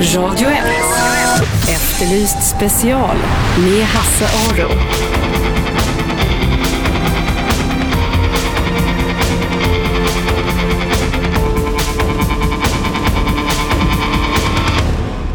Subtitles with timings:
[0.00, 0.56] Radio 1.
[1.68, 3.16] Efterlyst special
[3.58, 4.70] med Hasse Aro.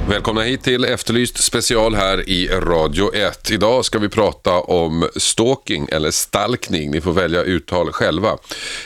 [0.10, 3.52] Välkomna hit till Efterlyst special här i Radio 1.
[3.52, 6.92] Idag ska vi prata om stalking eller stalkning.
[6.92, 8.38] Ni får välja uttal själva.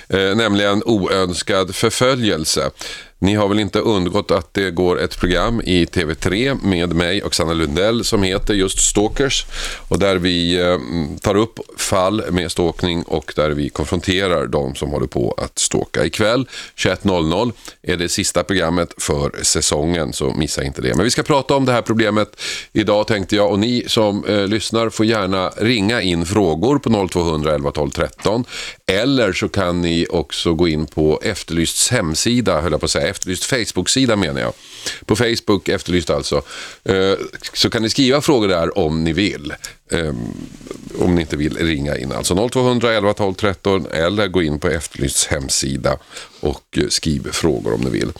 [0.09, 2.71] Eh, nämligen oönskad förföljelse.
[3.21, 7.35] Ni har väl inte undgått att det går ett program i TV3 med mig och
[7.35, 9.45] Sanna Lundell som heter just Stalkers
[9.87, 10.77] och där vi eh,
[11.21, 16.05] tar upp fall med stalkning och där vi konfronterar de som håller på att stalka.
[16.05, 20.95] Ikväll 21.00 är det sista programmet för säsongen så missa inte det.
[20.95, 22.41] Men vi ska prata om det här problemet
[22.73, 27.55] idag tänkte jag och ni som eh, lyssnar får gärna ringa in frågor på 0200
[27.55, 28.45] 11 12 13
[28.85, 33.08] eller så kan ni också gå in på Efterlysts hemsida, höll jag på att säga,
[33.09, 34.53] Efterlyst Facebook-sida menar jag.
[35.05, 36.41] På Facebook, Efterlyst alltså.
[36.83, 37.13] Eh,
[37.53, 39.53] så kan ni skriva frågor där om ni vill.
[39.91, 40.13] Eh,
[40.99, 42.11] om ni inte vill ringa in.
[42.11, 45.97] Alltså 0200 11 12 13 eller gå in på Efterlysts hemsida
[46.39, 48.11] och eh, skriv frågor om ni vill.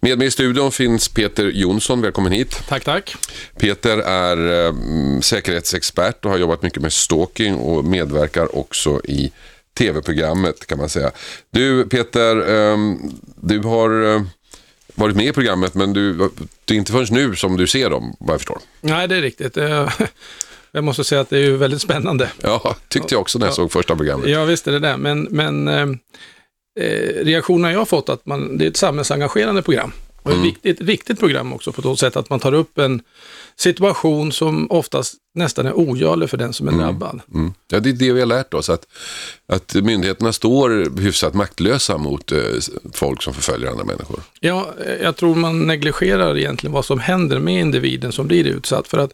[0.00, 2.62] Med mig i studion finns Peter Jonsson, välkommen hit.
[2.68, 3.16] Tack, tack.
[3.58, 4.72] Peter är
[5.20, 9.32] säkerhetsexpert och har jobbat mycket med stalking och medverkar också i
[9.78, 11.10] tv-programmet kan man säga.
[11.50, 12.36] Du Peter,
[13.40, 14.26] du har
[14.96, 16.30] varit med i programmet men du,
[16.64, 18.58] det är inte förrän nu som du ser dem vad jag förstår.
[18.80, 19.56] Nej, det är riktigt.
[20.76, 22.30] Jag måste säga att det är ju väldigt spännande.
[22.42, 24.28] Ja, tyckte jag också när jag såg första programmet.
[24.28, 24.96] Ja, visst är det det.
[24.96, 25.86] Men, men eh,
[26.80, 29.92] eh reaktionerna jag har fått att man, det är ett samhällsengagerande program.
[30.26, 30.46] Och ett, mm.
[30.46, 33.02] viktigt, ett viktigt program också på så sätt att man tar upp en
[33.56, 36.84] situation som oftast nästan är ogörlig för den som är mm.
[36.84, 37.20] drabbad.
[37.34, 37.54] Mm.
[37.68, 38.86] Ja, det är det vi har lärt oss, att,
[39.48, 42.38] att myndigheterna står hyfsat maktlösa mot eh,
[42.92, 44.20] folk som förföljer andra människor.
[44.40, 48.88] Ja, jag tror man negligerar egentligen vad som händer med individen som blir utsatt.
[48.88, 49.12] För att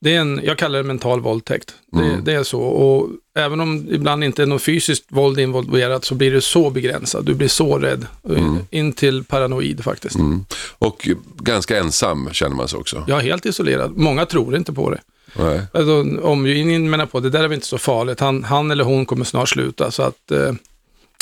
[0.00, 1.74] det är en, jag kallar det mental våldtäkt.
[1.92, 2.08] Mm.
[2.08, 2.60] Det, det, är så.
[2.60, 6.70] Och även om det ibland inte är något fysiskt våld involverat så blir det så
[6.70, 7.26] begränsat.
[7.26, 8.06] Du blir så rädd.
[8.28, 8.58] Mm.
[8.70, 10.16] In till paranoid faktiskt.
[10.16, 10.44] Mm.
[10.78, 11.08] Och
[11.38, 13.04] ganska ensam känner man sig också.
[13.08, 13.96] Ja, helt isolerad.
[13.96, 15.00] Många tror inte på det.
[15.36, 15.62] Nej.
[15.72, 18.20] Alltså, omgivningen menar på det där är väl inte så farligt.
[18.20, 19.90] Han, han eller hon kommer snart sluta.
[19.90, 20.52] Så att, eh,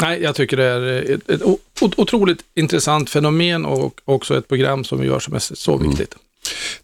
[0.03, 1.43] nej, jag tycker det är ett, ett
[1.79, 5.97] otroligt intressant fenomen och också ett program som vi gör som är så mm.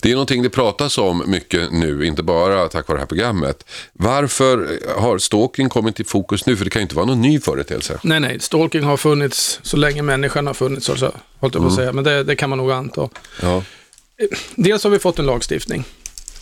[0.01, 3.65] Det är någonting det pratas om mycket nu, inte bara tack vare det här programmet.
[3.93, 6.57] Varför har stalking kommit i fokus nu?
[6.57, 8.01] För det kan ju inte vara någon ny företeelse.
[8.03, 11.73] Nej, nej, stalking har funnits så länge människan har funnits, alltså, hållit jag på att
[11.73, 11.77] mm.
[11.77, 11.93] säga.
[11.93, 13.09] Men det, det, kan man nog anta.
[13.43, 13.63] Ja.
[14.55, 15.85] Dels har vi fått en lagstiftning,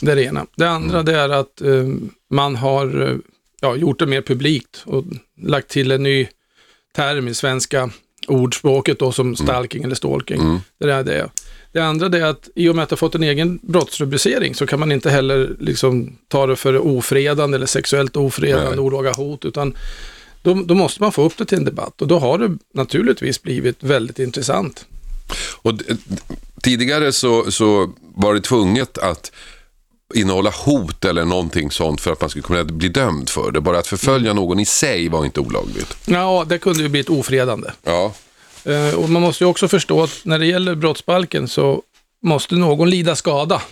[0.01, 0.47] det är det ena.
[0.57, 1.05] Det andra mm.
[1.05, 1.95] det är att uh,
[2.31, 3.19] man har uh,
[3.61, 5.05] ja, gjort det mer publikt och
[5.43, 6.29] lagt till en ny
[6.97, 7.91] term i svenska
[8.29, 9.37] ordspråket då som mm.
[9.37, 9.89] stalking mm.
[9.89, 10.41] eller stalking.
[10.41, 10.59] Mm.
[10.79, 11.31] Det är det.
[11.73, 14.67] Det andra är att i och med att det har fått en egen brottsrubricering så
[14.67, 19.77] kan man inte heller liksom ta det för ofredande eller sexuellt ofredande, olaga hot, utan
[20.43, 23.43] då, då, måste man få upp det till en debatt och då har det naturligtvis
[23.43, 24.87] blivit väldigt intressant.
[25.63, 25.73] Och
[26.63, 29.33] tidigare så, så var det tvunget att
[30.15, 33.61] innehålla hot eller någonting sånt för att man skulle kunna bli dömd för det.
[33.61, 35.97] Bara att förfölja någon i sig var inte olagligt.
[36.07, 37.71] Ja, det kunde ju bli ett ofredande.
[37.83, 38.13] Ja.
[38.65, 41.83] Eh, och man måste ju också förstå att när det gäller brottsbalken så
[42.23, 43.63] måste någon lida skada.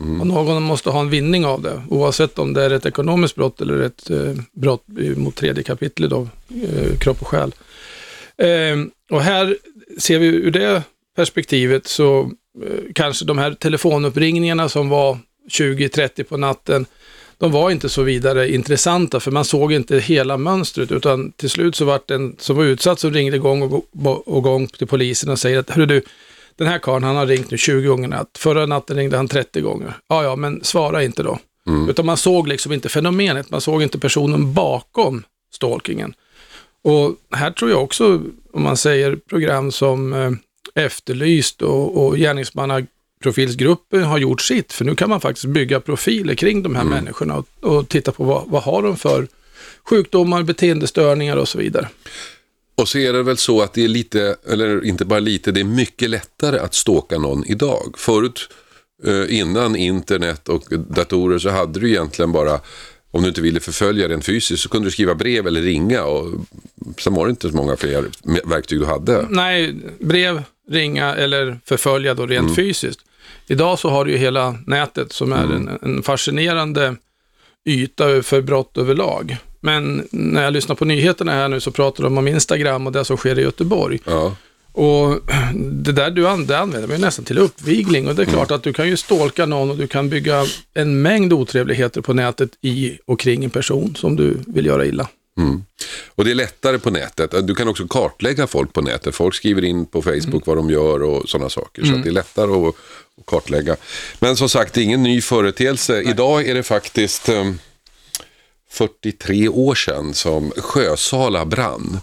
[0.00, 0.20] Mm.
[0.20, 3.60] Och någon måste ha en vinning av det, oavsett om det är ett ekonomiskt brott
[3.60, 4.84] eller ett eh, brott
[5.16, 7.54] mot tredje kapitlet då, eh, kropp och själ.
[8.36, 8.76] Eh,
[9.10, 9.56] och här
[9.98, 10.82] ser vi ur det
[11.16, 12.30] perspektivet så
[12.94, 15.18] kanske de här telefonuppringningarna som var
[15.50, 16.86] 20-30 på natten,
[17.38, 21.76] de var inte så vidare intressanta för man såg inte hela mönstret utan till slut
[21.76, 25.30] så var det en som var utsatt som ringde gång och, och gång till polisen
[25.30, 26.02] och säger att hörru du,
[26.56, 29.60] den här karln han har ringt nu 20 gånger natt, förra natten ringde han 30
[29.60, 29.94] gånger.
[30.08, 31.38] Ja, ja, men svara inte då.
[31.66, 31.88] Mm.
[31.88, 35.22] Utan man såg liksom inte fenomenet, man såg inte personen bakom
[35.54, 36.14] stalkingen.
[36.84, 38.22] Och här tror jag också,
[38.52, 40.30] om man säger program som eh,
[40.74, 42.18] Efterlyst och, och
[43.22, 46.94] profilsgruppen har gjort sitt, för nu kan man faktiskt bygga profiler kring de här mm.
[46.94, 49.28] människorna och, och, titta på vad, vad har de för
[49.84, 51.88] sjukdomar, beteendestörningar och så vidare.
[52.74, 55.60] Och så är det väl så att det är lite, eller inte bara lite, det
[55.60, 57.94] är mycket lättare att ståka någon idag.
[57.98, 58.48] Förut,
[59.04, 62.60] eh, innan internet och datorer, så hade du egentligen bara
[63.12, 66.30] om du inte ville förfölja rent fysiskt så kunde du skriva brev eller ringa och
[66.98, 68.04] sen var det inte så många fler
[68.44, 69.26] verktyg du hade.
[69.30, 72.54] Nej, brev, ringa eller förfölja då rent mm.
[72.54, 73.00] fysiskt.
[73.46, 75.68] Idag så har du ju hela nätet som är mm.
[75.68, 76.96] en, en fascinerande
[77.64, 79.36] yta för brott överlag.
[79.60, 83.04] Men när jag lyssnar på nyheterna här nu så pratar de om Instagram och det
[83.04, 83.98] som sker i Göteborg.
[84.04, 84.36] Ja.
[84.72, 85.20] Och
[85.54, 88.50] det där du an- det använder man ju nästan till uppvigling och det är klart
[88.50, 90.44] att du kan ju stalka någon och du kan bygga
[90.74, 95.08] en mängd otrevligheter på nätet i och kring en person som du vill göra illa.
[95.38, 95.64] Mm.
[96.14, 97.46] Och det är lättare på nätet.
[97.46, 99.14] Du kan också kartlägga folk på nätet.
[99.14, 101.84] Folk skriver in på Facebook vad de gör och sådana saker.
[101.84, 102.74] Så att det är lättare att,
[103.20, 103.76] att kartlägga.
[104.18, 106.02] Men som sagt, det är ingen ny företeelse.
[106.02, 107.52] Idag är det faktiskt eh,
[108.72, 111.98] 43 år sedan som Sjösala brann.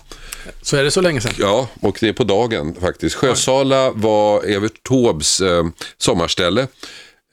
[0.62, 1.34] Så är det så länge sedan.
[1.40, 3.16] Ja, och det är på dagen faktiskt.
[3.16, 5.66] Sjösala var Evert Taubes eh,
[5.98, 6.68] sommarställe.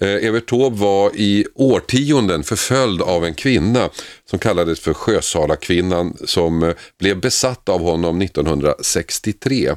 [0.00, 3.90] Eh, Evert Taube var i årtionden förföljd av en kvinna
[4.30, 9.74] som kallades för Sjösala-kvinnan som eh, blev besatt av honom 1963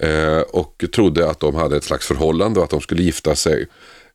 [0.00, 3.66] eh, och trodde att de hade ett slags förhållande och att de skulle gifta sig.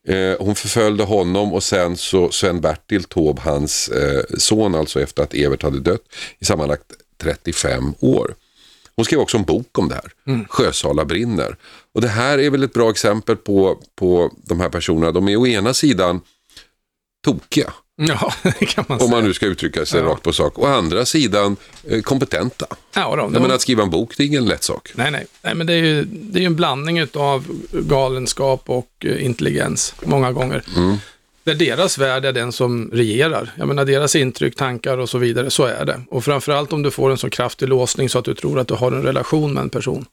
[0.08, 5.34] Eh, hon förföljde honom och sen så Sven-Bertil Taube, hans eh, son alltså efter att
[5.34, 6.04] Evert hade dött
[6.40, 6.86] i sammanlagt
[7.22, 8.36] 35 år.
[8.96, 11.56] Hon skrev också en bok om det här, Sjösala brinner.
[11.94, 15.12] Och det här är väl ett bra exempel på, på de här personerna.
[15.12, 16.22] De är å ena sidan
[17.26, 19.12] tokiga, Ja, det kan man om säga.
[19.12, 20.06] man nu ska uttrycka sig Ja.
[20.08, 20.60] rakt på sak.
[20.60, 21.56] Å andra sidan
[21.88, 22.66] eh, kompetenta.
[22.96, 24.92] Ja, då, Jag menar att skriva en bok, det är ingen lätt sak.
[24.96, 25.26] Nej, nej.
[25.42, 30.32] nej men det är ju det är en blandning av galenskap och eh, intelligens många
[30.32, 30.64] gånger.
[31.44, 33.52] Där deras värld är den som regerar.
[33.58, 36.02] Jag menar deras intryck, tankar och så vidare, så är det.
[36.10, 38.74] Och framförallt om du får en så kraftig låsning så att du tror att du
[38.74, 40.06] har en relation med en person.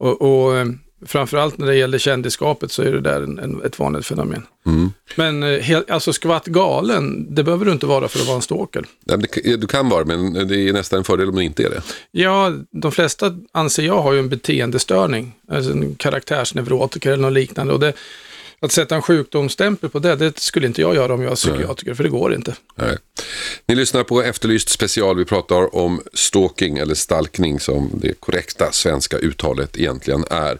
[0.00, 0.66] Och, och eh,
[1.06, 4.46] framförallt när det gäller kändisskapet så är det där en, en, ett vanligt fenomen.
[5.14, 8.42] Men eh, helt, alltså skvatt galen, det behöver du inte vara för att vara en
[8.42, 8.84] stalker.
[9.58, 11.82] Du kan vara men det är nästan en fördel om du inte är det.
[12.10, 17.72] Ja, de flesta anser jag har ju en beteendestörning, alltså en karaktärsneurotiker eller något liknande.
[17.72, 17.92] Och det,
[18.60, 21.94] att sätta en sjukdomsstämpel på det, det skulle inte jag göra om jag var psykiatriker,
[21.94, 22.54] för det går inte.
[22.74, 22.96] Nej.
[23.66, 25.16] Ni lyssnar på Efterlyst special.
[25.16, 30.58] Vi pratar om stalking eller stalkning som det korrekta svenska uttalet egentligen är.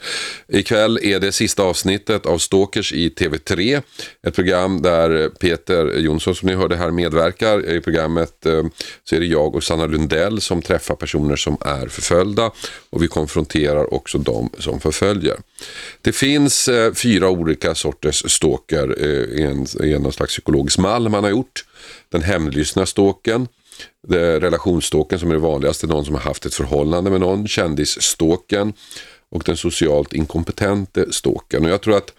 [0.48, 3.82] Ikväll är det sista avsnittet av Stalkers i TV3.
[4.26, 7.70] Ett program där Peter Jonsson som ni hörde här medverkar.
[7.70, 8.62] I programmet eh,
[9.04, 12.50] så är det jag och Sanna Lundell som träffar personer som är förföljda
[12.90, 15.36] och vi konfronterar också de som förföljer.
[16.02, 20.78] Det finns eh, fyra olika sorters stalker eh, i en, i en någon slags psykologisk
[20.78, 21.64] mall man har gjort.
[22.08, 23.48] Den hämndlystna stalken,
[24.08, 28.72] det relationsstalken som är det vanligaste, någon som har haft ett förhållande med någon, kändisstalken
[29.30, 31.64] och den socialt inkompetente stalken.
[31.64, 32.12] Och jag tror att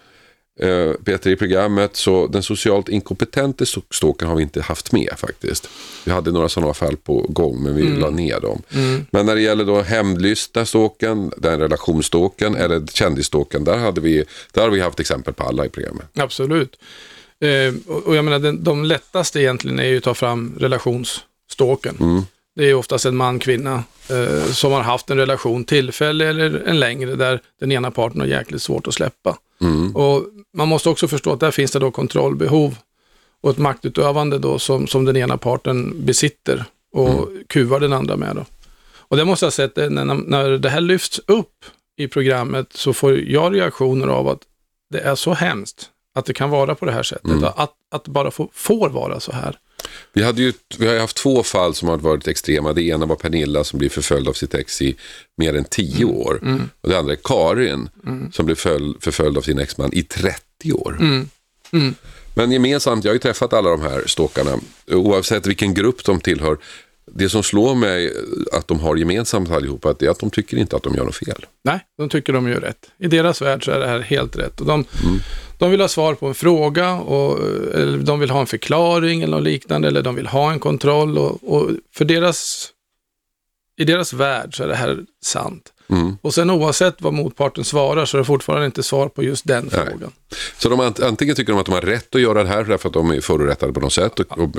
[0.60, 5.68] eh, Peter i programmet, så den socialt inkompetente stalken har vi inte haft med faktiskt.
[6.04, 8.62] Vi hade några sådana fall på gång men vi la ner dem.
[9.10, 14.62] Men när det gäller då hämndlystna stalken, den relationsstalken eller kändisstalken, där, hade vi, där
[14.62, 16.06] har vi haft exempel på alla i programmet.
[16.14, 16.76] Absolut.
[17.40, 17.74] Eh,
[18.06, 22.24] och, jag menar, den, de lättaste egentligen är ju att ta fram relationsstalken.
[22.56, 26.80] Det är oftast en man, kvinna, eh, som har haft en relation, tillfällig eller en
[26.80, 29.38] längre, där den ena parten har jäkligt svårt att släppa.
[29.94, 30.24] Och
[30.56, 32.76] man måste också förstå att där finns det då kontrollbehov
[33.40, 38.36] och ett maktutövande då som, som den ena parten besitter och kuvar den andra med.
[38.36, 38.44] Då.
[38.96, 41.64] Och det måste jag säga att det- när, när det här lyfts upp
[41.96, 44.40] i programmet så får jag reaktioner av att
[44.90, 47.42] det är så hemskt att det kan vara på det här sättet.
[47.42, 49.58] Att, att det bara få, får vara så här.
[50.12, 52.72] Vi, hade ju, vi har ju haft två fall som har varit extrema.
[52.72, 54.96] Det ena var Pernilla som blev förföljd av sitt ex i
[55.36, 56.40] mer än 10 år.
[56.80, 57.88] Och det andra är Karin
[58.32, 60.96] som blev föl, förföljd av sin exman i 30 år.
[62.34, 64.50] Men gemensamt, jag har ju träffat alla de här stalkarna,
[64.86, 66.58] oavsett vilken grupp de tillhör.
[67.14, 68.12] Det som slår mig
[68.52, 71.16] att de har gemensamt allihopa, det är att de tycker inte att de gör något
[71.16, 71.46] fel.
[71.64, 72.90] Nej, de tycker de gör rätt.
[72.98, 74.60] I deras värld så är det här helt rätt.
[74.60, 74.84] Och de,
[75.58, 77.38] de vill ha svar på en fråga, och,
[77.74, 81.18] eller de vill ha en förklaring eller något liknande, eller de vill ha en kontroll.
[81.18, 82.68] Och, och för deras,
[83.76, 85.72] I deras värld så är det här sant.
[86.22, 89.70] Och sen oavsett vad motparten svarar så är det fortfarande inte svar på just den
[89.72, 89.86] Nej.
[89.90, 90.12] frågan.
[90.58, 92.88] Så de, ant- antingen tycker de att de har rätt att göra det här därför
[92.88, 94.20] att de är förorättade på något sätt.
[94.20, 94.56] Och, och,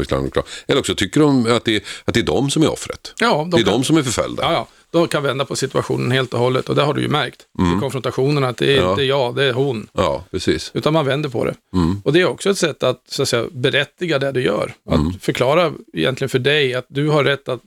[0.67, 3.13] eller också tycker de att det, att det är de som är offret.
[3.19, 4.43] Ja, de det är kan- de som är förföljda.
[4.43, 4.67] Ja, ja.
[4.91, 6.69] De kan vända på situationen helt och hållet.
[6.69, 8.89] Och det har du ju märkt i konfrontationerna, att det är Ja.
[8.91, 9.87] inte jag, det är hon.
[9.93, 10.71] Ja, precis.
[10.73, 11.53] Utan man vänder på det.
[12.03, 14.73] Och det är också ett sätt att, så att säga, berättiga det du gör.
[14.89, 17.59] Att förklara egentligen för dig att du har rätt att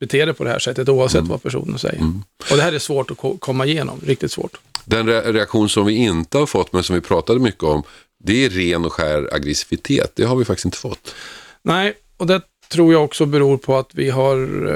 [0.00, 2.12] bete dig på det här sättet oavsett vad personen säger.
[2.50, 4.56] Och det här är svårt att ko- komma igenom, riktigt svårt.
[4.84, 7.82] Den re- reaktion som vi inte har fått men som vi pratade mycket om
[8.24, 10.12] det är ren och skär aggressivitet.
[10.16, 11.14] Det har vi faktiskt inte fått.
[11.62, 14.68] Nej, och det tror jag också beror på att vi har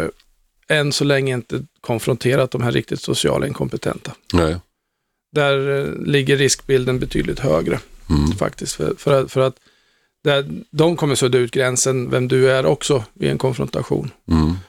[0.69, 4.13] eh, än så länge inte konfronterat de här riktigt sociala inkompetenta.
[4.33, 4.57] Nej.
[5.33, 7.81] Där eh, ligger riskbilden betydligt högre
[8.39, 8.75] faktiskt.
[8.75, 9.57] För, för att, för att
[10.25, 14.11] där, de kommer sudda ut gränsen vem du är också vid en konfrontation.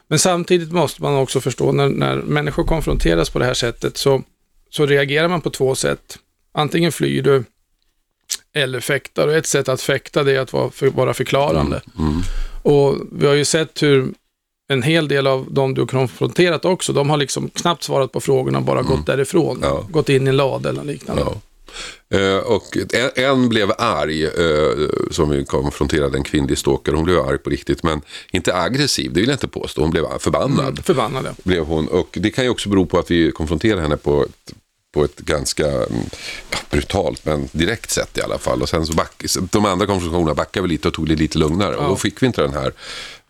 [0.08, 4.24] Men samtidigt måste man också förstå när, när människor konfronteras på det här sättet så,
[4.70, 6.18] så reagerar man på två sätt.
[6.52, 7.44] Antingen flyr du
[8.54, 9.28] eller fäktar.
[9.28, 11.82] Och ett sätt att fäkta det är att vara, för, vara förklarande.
[12.00, 12.22] Mm.
[12.64, 14.14] Och vi har ju sett hur
[14.68, 18.22] en hel del av de du har konfronterat också, de har liksom knappt svarat på
[18.22, 19.58] frågorna bara gått därifrån.
[19.58, 19.70] Mm.
[19.70, 19.88] Ja.
[19.90, 21.24] Gått in i en lada eller liknande.
[21.26, 21.42] Ja.
[22.10, 26.94] Eh, och en, en blev arg, eh, som vi konfronterade en kvinnlig stalker.
[26.94, 29.82] Hon blev arg på riktigt, men inte aggressiv, det vill jag inte påstå.
[29.82, 30.86] Hon blev förbannad.
[30.86, 31.36] Förbannade.
[31.44, 31.88] Blev hon.
[31.88, 34.54] Och det kan ju också bero på att vi konfronterade henne på ett,
[34.94, 36.04] på ett ganska mm,
[36.52, 38.62] ja, brutalt, men direkt sätt i alla fall.
[38.62, 41.76] Och sen så back, de andra konfrontationerna backade vi lite och tog det lite lugnare.
[41.76, 42.74] Och då fick vi inte den här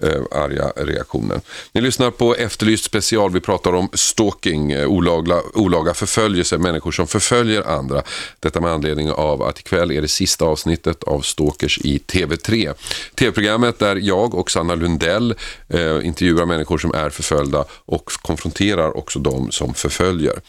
[0.03, 1.41] eh, arga reaktionen.
[1.71, 3.31] Ni lyssnar på Efterlyst special.
[3.31, 8.03] Vi pratar om stalking, eh, olaga, olaga förföljelse, människor som förföljer andra.
[8.39, 12.73] Detta med anledning av att ikväll är det sista avsnittet av Stalkers i TV3.
[13.15, 15.35] TV-programmet där jag och Sanna Lundell
[15.67, 20.39] eh, intervjuar människor som är förföljda och konfronterar också de som förföljer.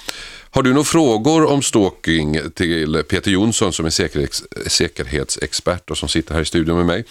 [0.56, 6.08] Har du några frågor om stalking till Peter Jonsson som är säkerhets, säkerhetsexpert och som
[6.08, 7.04] sitter här i studion med mig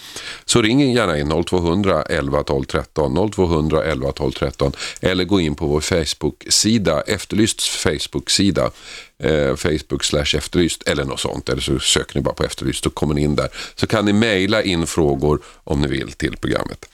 [0.46, 5.55] så ring gärna in 0200 11 12 13 0200 11 12 13 eller gå in
[5.55, 8.72] på vår Facebook-sida, Efterlysts Facebook-sida
[9.20, 12.89] eh, Facebook slash Efterlyst eller något sånt eller så söker ni bara på Efterlyst så
[12.89, 16.86] kommer ni in där så kan ni mejla in frågor om ni vill till programmet.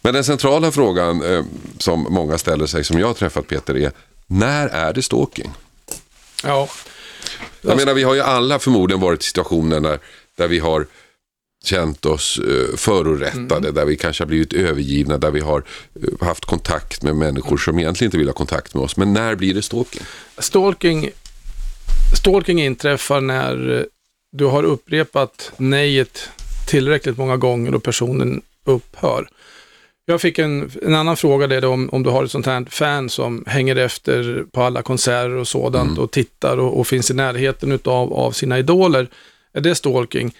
[0.00, 1.44] Men den centrala frågan eh,
[1.78, 3.92] som många ställer sig som jag har träffat Peter är
[4.26, 5.50] när är det stalking?
[6.42, 6.68] Ja.
[7.60, 9.98] Jag menar, vi har ju alla förmodligen varit i situationer där,
[10.36, 10.86] där vi har
[11.64, 15.64] känt oss eh, förorättade, där vi kanske har blivit övergivna, där vi har
[16.02, 18.96] eh, haft kontakt med människor som egentligen inte vill ha kontakt med oss.
[18.96, 20.02] Men när blir det stalking?
[20.38, 21.10] Stalking,
[22.16, 23.82] stalking inträffar när eh,
[24.32, 26.28] du har upprepat nejet
[26.68, 29.28] tillräckligt många gånger och personen upphör.
[30.06, 33.08] Jag fick en, en annan fråga där om, om du har ett sånt här fan
[33.08, 37.72] som hänger efter på alla konserter och sådant och tittar och, och finns i närheten
[37.72, 39.08] utav, av sina idoler.
[39.52, 40.34] Är det stalking?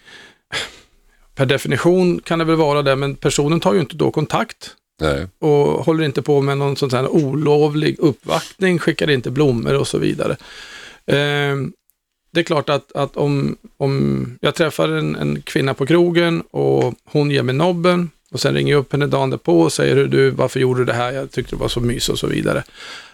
[1.39, 5.27] Per definition kan det väl vara det, men personen tar ju inte då kontakt Nej.
[5.39, 9.99] och håller inte på med någon sån här olovlig uppvaktning, skickar inte blommor och så
[9.99, 10.37] vidare.
[11.07, 11.73] Ehm,
[12.31, 16.95] det är klart att, att om, om jag träffar en, en kvinna på krogen och
[17.05, 20.31] hon ger mig nobben och sen ringer jag upp henne dagen därpå och säger du,
[20.31, 21.13] varför gjorde du det här?
[21.13, 22.65] Jag tyckte det var så mys och så vidare.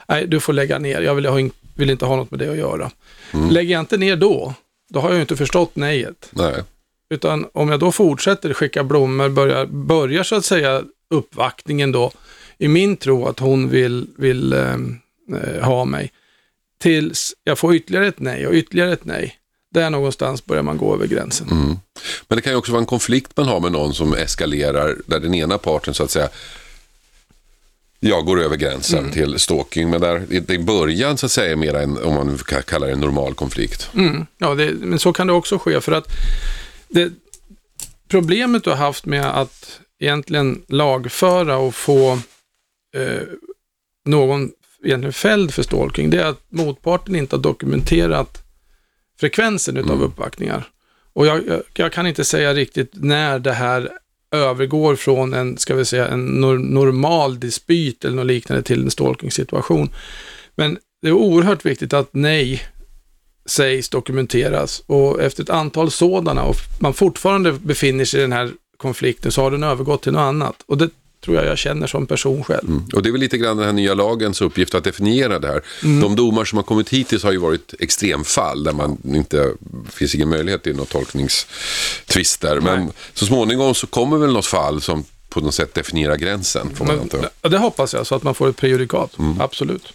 [0.08, 1.00] Nej, du får lägga ner.
[1.00, 2.90] Jag vill, in- vill inte ha något med det att göra.
[3.50, 4.54] Lägger jag inte ner då,
[4.90, 6.28] då har jag ju inte förstått nejet.
[6.30, 6.62] Nej.
[7.10, 12.12] Utan om jag då fortsätter skicka blommor, börjar, börjar så att säga uppvaktningen då,
[12.58, 14.74] i min tro att hon vill, vill eh,
[15.34, 16.12] eh, ha mig,
[16.78, 19.36] tills jag får ytterligare ett nej och ytterligare ett nej.
[19.74, 21.48] Där någonstans börjar man gå över gränsen.
[21.50, 21.76] Mm.
[22.28, 25.20] Men det kan ju också vara en konflikt man har med någon som eskalerar, där
[25.20, 26.28] den ena parten så att säga
[28.00, 31.56] jag går över gränsen till stalking, men där i- i början så att säga är
[31.56, 33.90] mer en, om man kan kalla det en normal konflikt.
[33.94, 36.06] Mm, ja, det, men så kan det också ske för att
[36.94, 37.12] det,
[38.08, 42.12] problemet du har haft med att egentligen lagföra och få
[42.96, 43.22] eh,
[44.04, 44.50] någon
[44.84, 48.42] egentligen fälld för stalking, det är att motparten inte har dokumenterat
[49.20, 50.68] frekvensen utav uppvaktningar.
[51.12, 53.90] Och jag, jag, jag kan inte säga riktigt när det här
[54.30, 58.90] övergår från en, ska vi säga, en nor normal dispyt eller något liknande till en
[58.90, 59.90] stalking-situation.
[60.54, 62.62] Men det är oerhört viktigt att nej
[63.46, 68.50] sägs dokumenteras och efter ett antal sådana och man fortfarande befinner sig i den här
[68.76, 70.56] konflikten så har den övergått till något annat.
[70.66, 70.90] Och det
[71.24, 72.82] tror jag jag känner som person själv.
[72.94, 75.62] Och det är väl lite grann den här nya lagens uppgift att definiera det här.
[76.00, 79.52] De domar som har kommit hittills har ju varit extremfall där man inte
[79.92, 82.60] finns ingen möjlighet till något tolkningstvister.
[82.60, 86.70] Men så småningom så kommer väl något fall som på något sätt definierar gränsen.
[86.74, 87.48] Får man Men, anta.
[87.48, 89.16] det hoppas jag, så att man får ett prejudikat.
[89.40, 89.92] Absolut.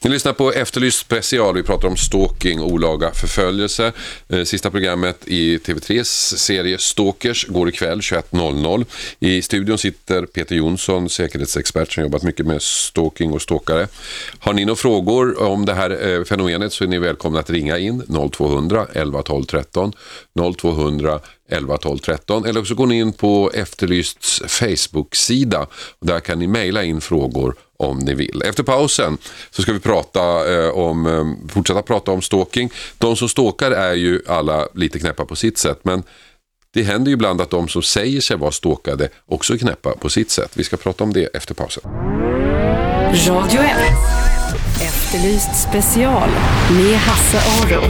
[0.00, 1.54] Ni lyssnar på Efterlyst special.
[1.54, 3.92] Vi pratar om stalking, olaga förföljelse.
[4.28, 8.84] Eh, Sista programmet i TV3s serie Stalkers går ikväll 21.00.
[9.20, 13.88] I studion sitter Peter Jonsson, säkerhetsexpert som jobbat mycket med stalking och stalkare.
[14.38, 17.78] Har ni några frågor om det här eh, fenomenet så är ni välkomna att ringa
[17.78, 18.02] in
[18.32, 19.92] 0200 11 12 13
[20.58, 25.66] 0200 11 12 13 eller så går ni in på Efterlysts Facebook-sida
[26.00, 28.42] där kan ni mejla in frågor om ni vill.
[28.44, 29.18] Efter pausen
[29.50, 32.70] så ska vi prata eh, om, eh, fortsätta prata om stalking.
[32.98, 36.02] De som stalkar är ju alla lite knäppa på sitt sätt men
[36.74, 40.08] det händer ju ibland att de som säger sig vara stalkade också är knäppa på
[40.08, 40.50] sitt sätt.
[40.54, 41.82] Vi ska prata om det efter pausen.
[43.28, 43.76] Radio 1.
[44.82, 46.28] Efterlyst special
[46.70, 47.82] med Hasse Aro.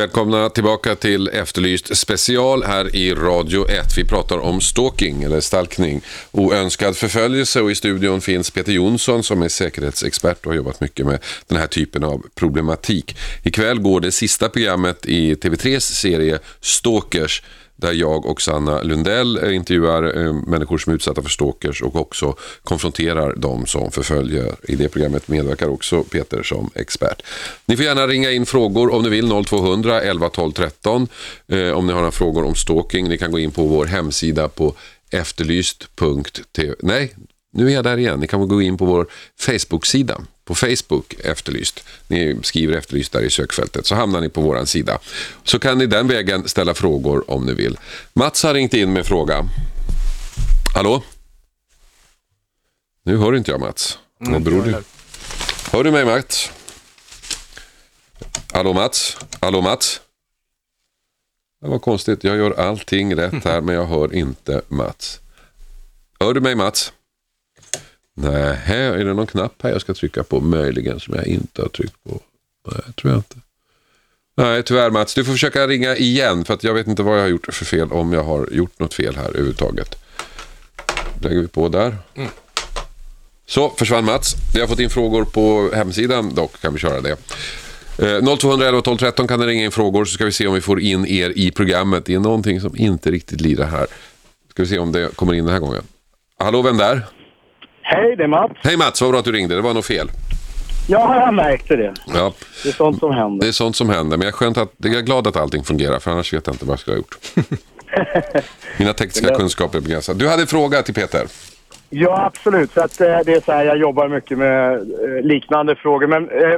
[0.00, 3.98] Välkomna tillbaka till Efterlyst special här i Radio 1.
[3.98, 9.42] Vi pratar om stalking eller stalkning, oönskad förföljelse och i studion finns Peter Jonsson som
[9.42, 13.16] är säkerhetsexpert och har jobbat mycket med den här typen av problematik.
[13.42, 17.42] Ikväll går det sista programmet i TV3s serie Stalkers
[17.80, 21.96] där jag och Sanna Lundell eh, intervjuar eh, människor som är utsatta för stalkers och
[21.96, 22.34] också
[22.64, 24.54] konfronterar de som förföljer.
[24.62, 27.22] I det programmet medverkar också Peter som expert.
[27.66, 31.08] Ni får gärna ringa in frågor om ni vill 0200 11 12 13
[31.74, 33.08] om ni har några frågor om stalking.
[33.08, 34.74] Ni kan gå in på vår hemsida på
[35.10, 36.74] efterlyst.tv.
[36.82, 37.14] Nej,
[37.52, 38.20] nu är jag där igen.
[38.20, 39.06] Ni kan gå in på vår
[39.38, 41.84] Facebook-sida på Facebook Efterlyst.
[42.08, 44.98] Ni skriver Efterlyst där i sökfältet så hamnar ni på vår sida.
[45.44, 47.78] Så kan ni den vägen ställa frågor om ni vill.
[48.12, 49.48] Mats har ringt in med fråga.
[50.74, 51.02] Hallå?
[53.02, 53.98] Nu hör inte jag Mats.
[54.20, 54.82] Mm, Vad beror det?
[55.72, 56.50] Hör du mig Mats?
[58.52, 59.16] Hallå Mats?
[59.40, 60.00] Hallå Mats?
[61.62, 62.24] Det var konstigt.
[62.24, 65.18] Jag gör allting rätt här men jag hör inte Mats.
[66.20, 66.92] Hör du mig Mats?
[68.22, 71.62] Nej, här är det någon knapp här jag ska trycka på möjligen som jag inte
[71.62, 72.20] har tryckt på.
[72.70, 73.36] Nej, tror jag inte.
[74.36, 75.14] Nej, tyvärr Mats.
[75.14, 77.64] Du får försöka ringa igen för att jag vet inte vad jag har gjort för
[77.64, 80.02] fel om jag har gjort något fel här överhuvudtaget.
[81.22, 81.96] Lägger vi på där.
[82.14, 82.28] Mm.
[83.46, 84.34] Så, försvann Mats.
[84.54, 87.16] Vi har fått in frågor på hemsidan dock, kan vi köra det.
[87.98, 90.60] Eh, 0211 12 13 kan ni ringa in frågor så ska vi se om vi
[90.60, 92.04] får in er i programmet.
[92.04, 93.86] Det är någonting som inte riktigt lirar här.
[94.50, 95.82] Ska vi se om det kommer in den här gången.
[96.38, 97.06] Hallå, vem där?
[97.92, 98.52] Hej, det är Mats.
[98.62, 99.54] Hej Mats, vad bra att du ringde.
[99.54, 100.08] Det var nog fel.
[100.88, 101.94] Ja, jag märkte det.
[102.14, 102.32] Ja,
[102.62, 103.46] Det är sånt som det händer.
[103.48, 104.16] är sånt som händer.
[104.16, 106.54] Men jag är, skönt att, jag är glad att allting fungerar, för annars vet jag
[106.54, 107.18] inte vad jag skulle ha gjort.
[108.78, 110.18] Mina tekniska kunskaper är begränsade.
[110.18, 111.26] Du hade en fråga till Peter.
[111.90, 112.72] Ja, absolut.
[112.72, 116.06] Så att, eh, det är så här, jag jobbar mycket med eh, liknande frågor.
[116.06, 116.56] Men eh,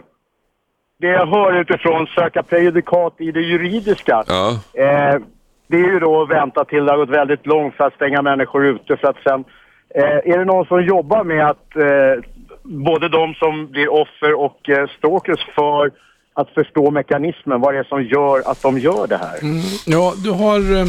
[1.00, 4.24] det jag hör utifrån söka prejudikat i det juridiska.
[4.28, 5.20] Ja, Eh,
[5.66, 8.22] det är ju då att vänta till det har gått väldigt långt för att stänga
[8.22, 8.96] människor ute.
[8.96, 9.44] För att sen,
[9.94, 12.24] eh, är det någon som jobbar med att eh,
[12.62, 15.90] både de som blir offer och eh, stalkers för
[16.34, 19.42] att förstå mekanismen, vad det är som gör att de gör det här?
[19.42, 19.62] Mm.
[19.86, 20.86] Ja, du har eh,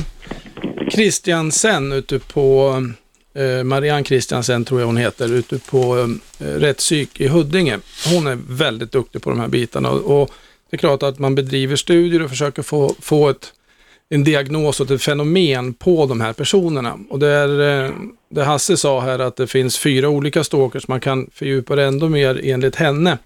[0.89, 2.75] Christiansen ute på,
[3.35, 7.79] eh, Marianne Christiansen tror jag hon heter, ute på eh, rättspsyk i Huddinge.
[8.13, 10.29] Hon är väldigt duktig på de här bitarna och, och
[10.69, 13.53] det är klart att man bedriver studier och försöker få, få ett,
[14.09, 16.99] en diagnos och ett fenomen på de här personerna.
[17.09, 17.91] Och det är, eh,
[18.29, 22.09] det Hasse sa här att det finns fyra olika stalkers, man kan fördjupa det ändå
[22.09, 23.17] mer enligt henne.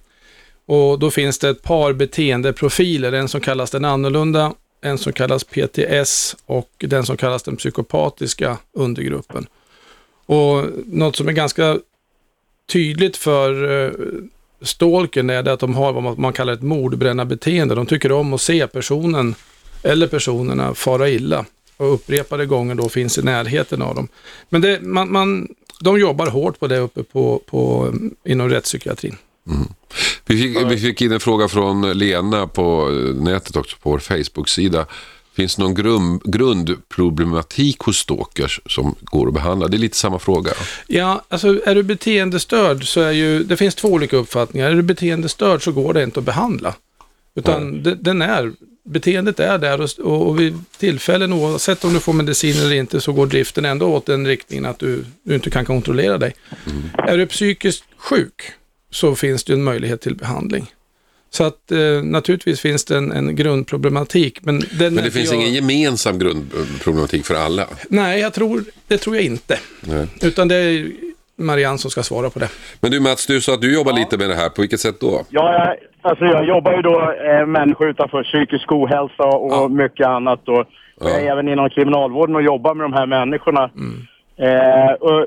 [0.66, 5.44] Och då finns det ett par beteendeprofiler, en som kallas den annorlunda, en som kallas
[5.44, 9.48] PTS och den som kallas den psykopatiska undergruppen.
[10.26, 11.80] Och något som är ganska
[12.72, 13.92] tydligt för eh,
[14.62, 17.76] stalkern är det att de har vad man- kallar ett mordbrännarbeteende.
[17.76, 19.36] De tycker om att se personen
[19.84, 21.46] eller personerna fara illa
[21.78, 24.08] och upprepade gånger då finns i närheten av dem.
[24.50, 25.48] Men det, man, man,
[25.80, 27.94] de jobbar hårt på det uppe på, på,
[28.26, 29.18] inom rättspsykiatrin.
[30.26, 34.00] vi fick, vi fick in en fråga från Lena på eh, nätet också, på vår
[34.00, 34.86] Facebook-sida.
[35.36, 39.68] Finns det någon grund, grundproblematik hos stalkers som går att behandla?
[39.68, 40.52] Det är lite samma fråga.
[40.88, 44.72] Ja, alltså är du beteendestörd så är ju, det finns två olika uppfattningar.
[44.72, 46.74] Är du beteendestörd så går det inte att behandla.
[47.38, 52.00] Utan det, den är, beteendet är där och, och, och vid tillfällen oavsett om du
[52.00, 55.50] får medicin eller inte så går driften ändå åt den riktningen att du, du inte
[55.50, 56.36] kan kontrollera dig.
[56.98, 58.52] Är du psykiskt sjuk
[58.92, 60.72] så finns det en möjlighet till behandling.
[61.30, 64.40] Så att eh, naturligtvis finns det en, en grundproblematik.
[64.42, 67.68] Men, den Men det finns jag, ingen gemensam grundproblematik för alla.
[67.90, 69.60] Nej, jag tror, det tror jag inte.
[69.82, 70.08] Nej.
[70.22, 70.92] Utan det är
[71.36, 72.50] Marianne som ska svara på det.
[72.80, 74.50] Men du Mats, du sa att du jobbar lite med det här.
[74.50, 75.26] På vilket sätt då?
[75.30, 75.78] Ja, jag,
[76.10, 79.68] alltså jag jobbar ju då eh, människor utanför psykisk ohälsa och Ja.
[79.68, 80.48] mycket annat.
[80.50, 80.66] Och
[81.00, 81.32] Jag är Ja.
[81.32, 83.70] även inom kriminalvården och jobbar med de här människorna.
[84.38, 85.26] Eh, och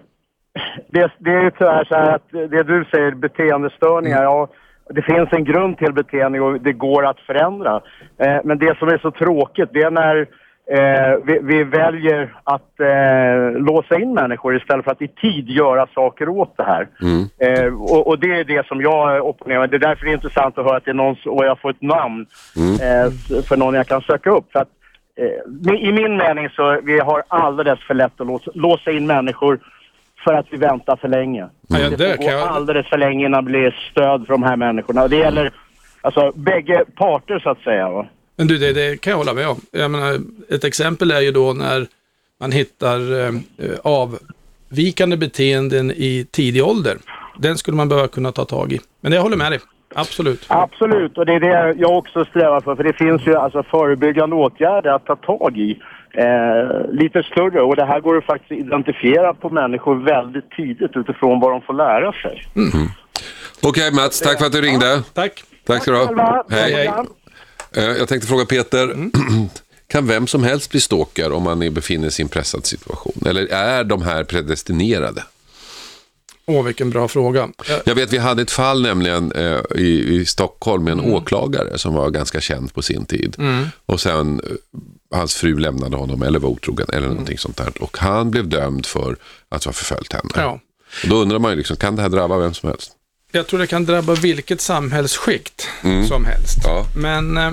[0.88, 4.48] det, det är ju tyvärr så här att det du säger, beteendestörningar, ja,
[4.90, 7.80] det finns en grund till beteende och det går att förändra.
[8.18, 10.26] Eh, men det som är så tråkigt, det är när
[10.70, 15.86] eh, vi, vi väljer att eh, låsa in människor istället för att i tid göra
[15.94, 16.88] saker åt det här.
[17.38, 19.68] Eh, och, och det är det som jag opponerar mig.
[19.68, 21.70] Det är därför det är intressant att höra att det är någon, och jag får
[21.70, 22.26] ett namn
[22.82, 24.52] eh, s- för någon jag kan söka upp.
[24.52, 24.68] För att,
[25.68, 29.58] eh, I min mening så vi har alldeles för lätt att låsa, låsa in människor
[30.24, 31.46] för att vi väntar för länge.
[31.68, 34.32] Ja, Det där får kan gå jag- alldeles för länge innan det blir stöd för
[34.34, 35.08] de här människorna.
[35.08, 35.52] Det gäller
[36.02, 37.90] alltså bägge parter så att säga.
[37.90, 38.06] Va?
[38.40, 39.60] Men du, det, det kan jag hålla med om.
[39.70, 41.86] Jag menar, ett exempel är ju då när
[42.40, 43.32] man hittar eh,
[43.82, 46.96] avvikande beteenden i tidig ålder.
[47.38, 48.80] Den skulle man behöva kunna ta tag i.
[49.00, 49.60] Men jag håller med dig.
[49.94, 50.46] Absolut.
[50.48, 52.76] Absolut, och det är det jag också strävar för.
[52.76, 55.80] För det finns ju alltså förebyggande åtgärder att ta tag i.
[56.10, 61.40] Eh, lite större och det här går att faktiskt identifiera på människor väldigt tidigt utifrån
[61.40, 62.46] vad de får lära sig.
[63.62, 65.02] Okej Mats, tack för att du ringde.
[65.14, 65.44] Tack.
[65.66, 66.44] Tack ska du ha.
[66.50, 66.72] Hej.
[66.72, 66.90] hej.
[67.72, 68.96] Eh, Jag tänkte fråga Peter,
[69.88, 73.22] kan vem som helst bli stalker om man befinner sig i en pressad situation?
[73.26, 75.24] Eller är de här predestinerade?
[76.46, 77.42] Åh, vilken bra fråga.
[77.68, 81.78] Eh, Jag vet, vi hade ett fall nämligen eh, i, i Stockholm med en åklagare
[81.78, 83.36] som var ganska känd på sin tid.
[83.86, 84.40] Och sen
[85.14, 87.82] hans fru lämnade honom eller var otrogen eller någonting sånt där.
[87.82, 89.16] Och han blev dömd för
[89.48, 90.30] att ha förföljt henne.
[90.36, 90.60] Ja.
[91.02, 92.92] Och då undrar man ju, liksom, kan det här drabba vem som helst?
[93.32, 95.68] Jag tror det kan drabba vilket samhällsskikt
[96.08, 96.58] som helst.
[96.64, 96.86] Ja.
[96.96, 97.50] Men eh,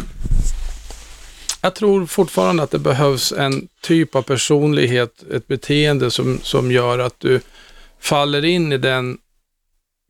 [1.61, 6.99] jag tror fortfarande att det behövs en typ av personlighet, ett beteende som, som gör
[6.99, 7.41] att du
[7.99, 9.17] faller in i den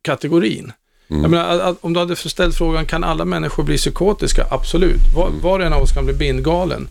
[0.02, 0.72] kategorin.
[1.08, 4.48] Jag menar, att, om du hade ställt frågan, kan alla människor bli psykotiska?
[4.52, 5.02] Absolut.
[5.16, 6.88] Var, var och en av oss kan bli bindgalen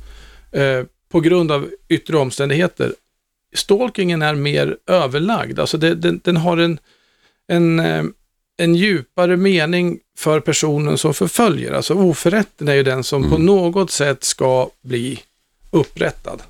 [0.52, 2.92] eh, på grund av yttre omständigheter.
[3.54, 6.78] Stalkingen är mer överlagd, alltså det, den, den har en,
[7.48, 8.04] en, eh,
[8.56, 11.72] en djupare mening för personen som förföljer.
[11.72, 15.20] Alltså oförrätten är ju den som på något sätt ska bli
[15.70, 16.42] upprättad.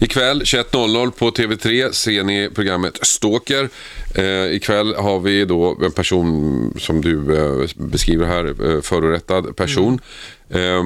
[0.00, 3.68] Ikväll 21.00 på TV3 ser ni programmet Stalker.
[4.14, 10.00] Eh, ikväll har vi då en person som du eh, beskriver här, eh, förorättad person.
[10.50, 10.82] Eh,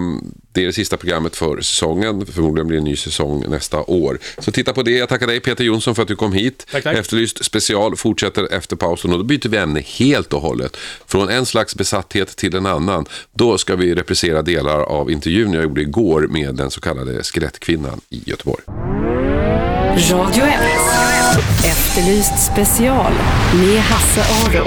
[0.52, 2.26] det är det sista programmet för säsongen.
[2.26, 4.18] Förmodligen blir det en ny säsong nästa år.
[4.38, 4.90] Så titta på det.
[4.90, 6.66] Jag tackar dig Peter Jonsson för att du kom hit.
[6.72, 6.96] Tack, tack.
[6.96, 10.76] Efterlyst special fortsätter efter pausen och då byter vi ämne helt och hållet.
[11.06, 13.06] Från en slags besatthet till en annan.
[13.32, 18.00] Då ska vi reprisera delar av intervjun jag gjorde igår med den så kallade skelettkvinnan
[18.10, 18.62] i Göteborg.
[20.10, 20.60] Radio 1.
[21.64, 23.12] Efterlyst special
[23.54, 24.66] med Hasse Aro.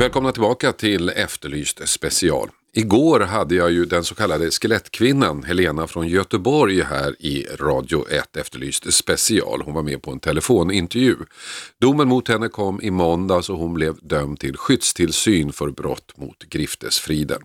[0.00, 2.48] Välkomna tillbaka till Efterlyst special.
[2.72, 8.36] Igår hade jag ju den så kallade skelettkvinnan Helena från Göteborg här i Radio 1
[8.36, 9.62] Efterlyst special.
[9.62, 11.16] Hon var med på en telefonintervju.
[11.80, 16.38] Domen mot henne kom i måndags och hon blev dömd till skyddstillsyn för brott mot
[16.38, 17.42] griftesfriden.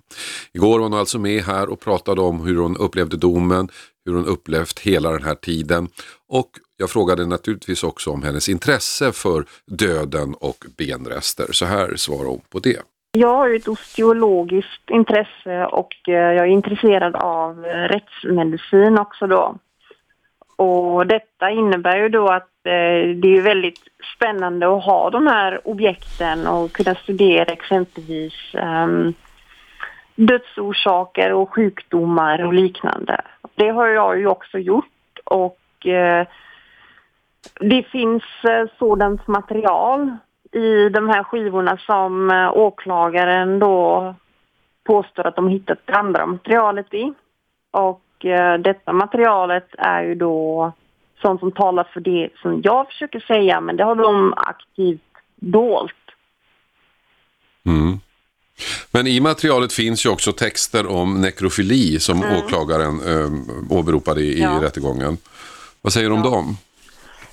[0.54, 3.70] Igår var hon alltså med här och pratade om hur hon upplevde domen,
[4.06, 5.88] hur hon upplevt hela den här tiden
[6.28, 11.46] och jag frågade naturligtvis också om hennes intresse för döden och benrester.
[11.52, 12.82] Så här svarar hon på det.
[13.12, 19.28] Jag har ju ett osteologiskt intresse och eh, jag är intresserad av eh, rättsmedicin också
[19.28, 19.56] då.
[20.56, 23.80] Och detta innebär ju då att eh, det är väldigt
[24.16, 29.14] spännande att ha de här objekten och kunna studera exempelvis um,
[30.16, 33.22] dödsorsaker och sjukdomar och liknande.
[33.56, 36.28] Det har jag ju också gjort och uh,
[37.60, 40.18] det finns eh, sådant material
[40.52, 44.16] i de här skivorna som eh, åklagaren då
[44.84, 47.14] påstår att de hittat det andra materialet i.
[47.72, 50.72] Och eh, detta materialet är ju då
[51.22, 55.02] sånt som talar för det som jag försöker säga, men det har de aktivt
[55.36, 55.94] dolt.
[57.66, 58.00] Mm.
[58.92, 64.62] Men i materialet finns ju också texter om nekrofili som åklagaren eh, åberopade i, Ja.
[64.62, 65.18] i rättegången.
[65.82, 66.58] Vad säger du om dem?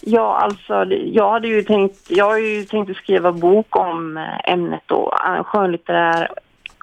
[0.04, 4.52] Ja, alltså jag hade ju tänkt, jag har ju tänkt att skriva bok om eh,
[4.52, 6.28] ämnet då, en skönlitterär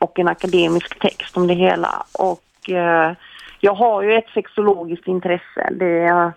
[0.01, 2.03] och en akademisk text om det hela.
[2.19, 3.13] Och eh,
[3.59, 5.69] jag har ju ett sexologiskt intresse.
[5.71, 6.31] Det är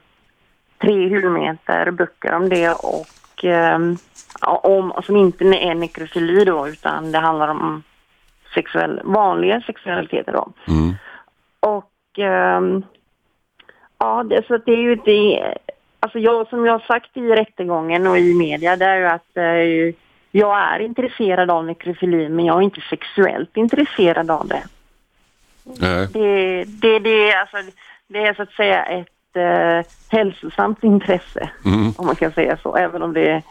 [0.78, 3.78] tre hyllmeter böcker om det och eh,
[4.62, 7.82] om, som inte är nekrofili då utan det handlar om
[8.54, 10.52] sexuell, vanliga sexualiteter då.
[10.68, 10.94] Mm.
[11.60, 12.84] Och ehm,
[13.98, 15.54] ja, det, så det är ju det.
[16.04, 19.36] Alltså jag, som jag har sagt i rättegången och i media, det är ju att
[19.36, 19.94] eh,
[20.30, 24.62] jag är intresserad av nekrofili men jag är inte sexuellt intresserad av det.
[25.64, 26.08] Nej.
[26.12, 27.56] Det, det, det, alltså,
[28.08, 31.92] det är så att säga ett eh, hälsosamt intresse, Mm.
[31.96, 33.42] om man kan säga så, även om det är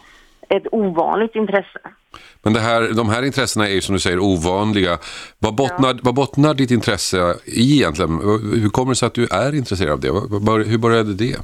[0.50, 1.80] ett ovanligt intresse.
[2.44, 4.98] Men det här, de här intressena är ju som du säger ovanliga.
[5.40, 8.12] Vad bottnar, vad bottnar ditt intresse i egentligen?
[8.62, 10.08] Hur kommer det sig att du är intresserad av det?
[10.70, 11.38] Hur började det?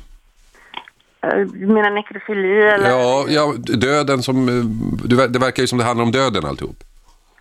[1.22, 2.90] Eh, Du menar nekrofili eller?
[2.90, 4.50] Ja, ja döden som...
[4.50, 4.66] eh,
[5.30, 6.84] Det verkar ju som det handlar om döden alltihop.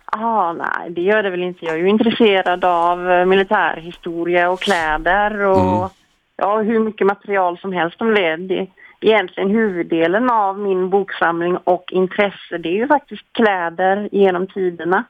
[0.05, 1.65] Ah, nej, det gör det väl inte.
[1.65, 5.91] Jag är ju intresserad av eh, militärhistoria och kläder och
[6.37, 8.35] ja, hur mycket material som helst om det.
[8.37, 8.67] det.
[9.01, 15.03] Egentligen huvuddelen av min boksamling och intresse det är ju faktiskt kläder genom tiderna.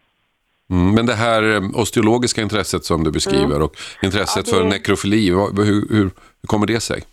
[0.69, 4.69] Mm, men det här eh, osteologiska intresset som du beskriver och intresset Ja, det- för
[4.69, 6.09] nekrofili, hur, hur
[6.47, 7.03] kommer det sig?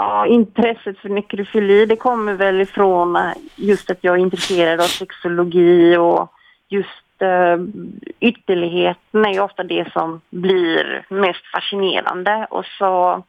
[0.00, 4.84] Ja, intresset för nekrofili det kommer väl ifrån eh, just att jag är intresserad av
[4.84, 6.32] sexologi och
[6.68, 7.56] just eh,
[8.20, 12.46] ytterligheten är ju ofta det som blir mest fascinerande.
[12.50, 13.22] Och så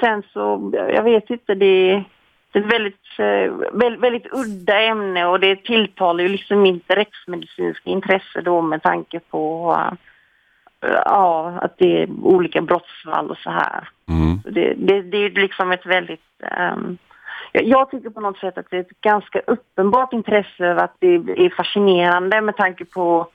[0.00, 2.04] sen så, jag vet inte, det,
[2.52, 6.90] det är ett väldigt, eh, väldigt, väldigt udda ämne och det tilltalar ju liksom mitt
[6.90, 9.92] rättsmedicinska intresse då med tanke på eh,
[11.04, 13.88] ja, att det är olika brottsfall och så här.
[14.08, 14.40] Mm.
[14.44, 16.20] Det, det, det är liksom ett väldigt...
[16.42, 16.98] ehm,
[17.52, 21.14] jag, tycker på något sätt att det är ett ganska uppenbart intresse över att det
[21.14, 23.28] är fascinerande med tanke på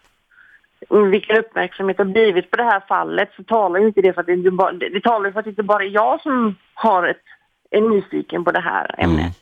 [1.12, 4.22] vilken uppmärksamhet det har blivit på det här fallet så talar ju inte det för
[4.22, 7.08] att det, inte bara, det, talar för att det inte bara är jag som har
[7.08, 7.24] ett,
[7.72, 9.38] är nyfiken på det här ämnet.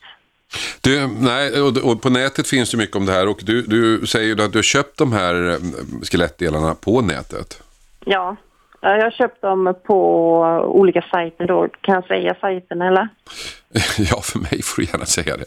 [0.80, 4.06] Du, nej, och, och på nätet finns det mycket om det här och du, du
[4.06, 5.56] säger ju att du har köpt de här eh,
[6.02, 7.62] skelettdelarna på nätet.
[8.04, 8.36] Ja.
[8.80, 11.68] Ja, Jag har köpt dem på olika sajter då.
[11.80, 13.08] Kan jag säga sajten eller?
[13.98, 15.44] ja, för mig får du gärna säga det.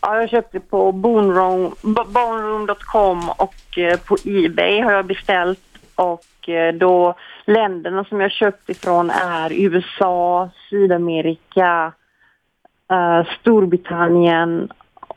[0.00, 5.60] Ja, jag köpte på boneroom- bo- boneroom.com och eh, på Ebay har jag beställt.
[5.94, 11.92] Och eh, då länderna som jag köpt ifrån är USA, Sydamerika,
[12.90, 14.68] eh, Storbritannien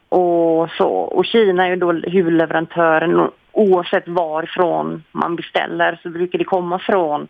[0.10, 0.88] och så.
[0.90, 3.30] Och Kina är ju då huvudleverantören.
[3.60, 7.28] Oavsett varifrån man beställer så brukar det komma från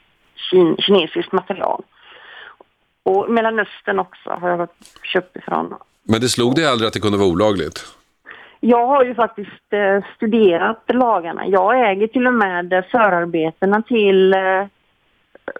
[0.51, 1.83] kin- kinesiskt material.
[3.03, 4.67] Och Mellanöstern också har jag
[5.13, 5.73] köpt ifrån.
[6.03, 7.85] Men det slog dig aldrig att det kunde vara olagligt?
[8.59, 11.47] Jag har ju faktiskt eh, studerat lagarna.
[11.47, 14.65] Jag äger till och med eh, förarbetena till eh,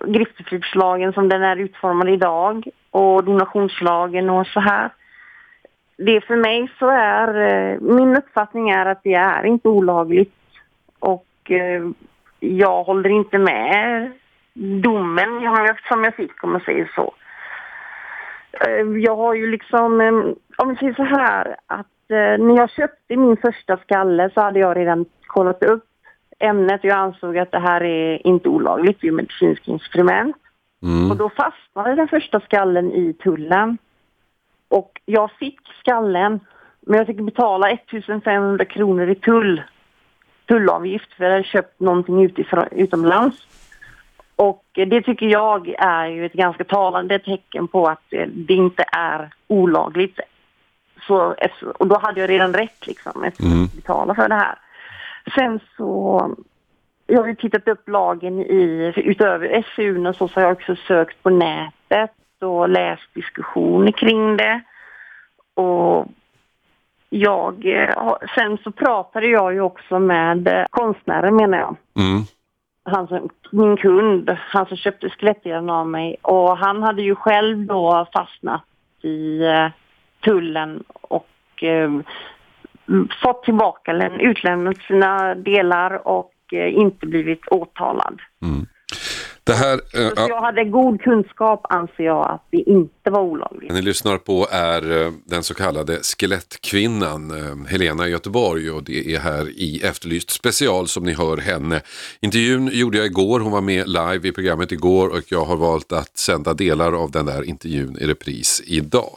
[0.05, 4.89] griftefridslagen som den är utformad idag och donationslagen och så här.
[5.97, 10.38] Det för mig så är, eh, min uppfattning är att det är inte olagligt
[12.39, 14.11] jag håller inte med
[14.53, 15.41] domen
[15.87, 17.13] som jag fick om man säger så.
[18.51, 20.13] Eh, Jag har ju liksom, eh,
[20.57, 24.59] om vi säger så här, att eh, när jag köpte min första skalle så hade
[24.59, 25.85] jag redan kollat upp
[26.39, 30.35] ämnet och jag ansåg att det här är inte olagligt, det är ju medicinskt instrument.
[30.83, 31.11] Mm.
[31.11, 33.77] Och då fastnade den första skallen i tullen.
[34.67, 36.39] Och jag fick skallen,
[36.81, 39.63] men jag fick betala 1500 kronor i tull,
[40.49, 43.37] tullavgift för jag hade köpt någonting utifrån, utomlands.
[44.35, 48.53] Och eh, det tycker jag är ju ett ganska talande tecken på att eh, det
[48.53, 50.19] inte är olagligt.
[51.07, 51.35] Så,
[51.79, 53.67] och då hade jag redan rätt liksom, att Mm.
[53.75, 54.55] betala för det här.
[55.35, 56.35] Sen så,
[57.07, 60.75] jag har ju tittat upp lagen i, utöver SUn och så, så har jag också
[60.75, 64.61] sökt på nätet och läst diskussioner kring det.
[65.53, 66.07] Och
[67.09, 72.23] jag, eh, sen så pratade jag ju också med eh, konstnären menar jag Mm.
[72.83, 77.65] han som, min kund, han som köpte skelettdelen av mig och han hade ju själv
[77.65, 78.63] då fastnat
[79.01, 79.67] i eh,
[80.23, 81.91] tullen och eh,
[83.23, 88.19] fått tillbaka eller utlämnat sina delar och eh, inte blivit åtalad.
[89.43, 93.73] Det här, ja, jag hade god kunskap anser jag att det inte var olagligt.
[93.73, 99.15] ni lyssnar på är eh, den så kallade skelettkvinnan eh, Helena i Göteborg och det
[99.15, 101.81] är här i Efterlyst special som ni hör henne.
[102.21, 105.91] Intervjun gjorde jag igår, hon var med live i programmet igår och jag har valt
[105.91, 109.11] att sända delar av den där intervjun i repris idag.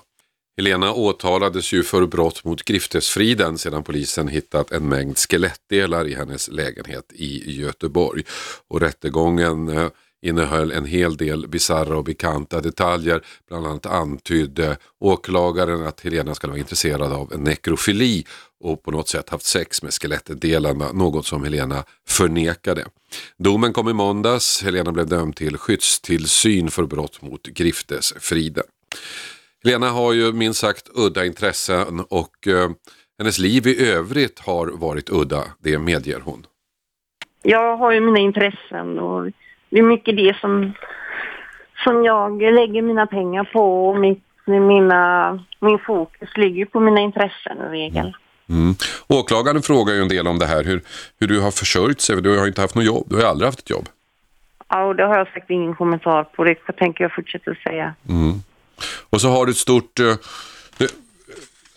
[0.57, 6.49] Helena åtalades ju för brott mot griftesfriden sedan polisen hittat en mängd skelettdelar i hennes
[6.49, 8.23] lägenhet i Göteborg.
[8.69, 9.89] Och rättegången eh,
[10.23, 13.23] innehöll en hel del bizarra och bekanta detaljer.
[13.49, 18.25] Bland annat antydde åklagaren att Helena skulle vara intresserad av nekrofili
[18.61, 22.87] och på något sätt haft sex med skelettdelarna, något som Helena förnekade.
[23.39, 24.63] Domen kom i måndags.
[24.63, 28.65] Helena blev dömd till skyddstillsyn för brott mot griftesfriden.
[29.65, 32.71] Helena har ju minst sagt udda intressen och eh,
[33.19, 36.47] hennes liv i övrigt har varit udda, det medger hon.
[37.43, 39.31] Jag har ju mina intressen och
[39.71, 40.73] det är mycket det som,
[41.85, 47.59] som jag lägger mina pengar på och mitt, mina, min fokus ligger på mina intressen
[47.59, 48.17] i regel.
[48.49, 48.75] Mm.
[49.09, 50.81] Åklagaren frågar ju en del om det här, hur,
[51.21, 52.23] hur du har försörjt sig.
[52.23, 53.89] Du har ju inte haft något jobb, du har aldrig haft ett jobb.
[54.69, 56.45] Ja, och det har jag sagt ingen kommentar på.
[56.45, 57.95] Det tänker jag fortsätta säga.
[59.11, 60.01] Och så har du ett stort...
[60.01, 60.17] Eh, eh,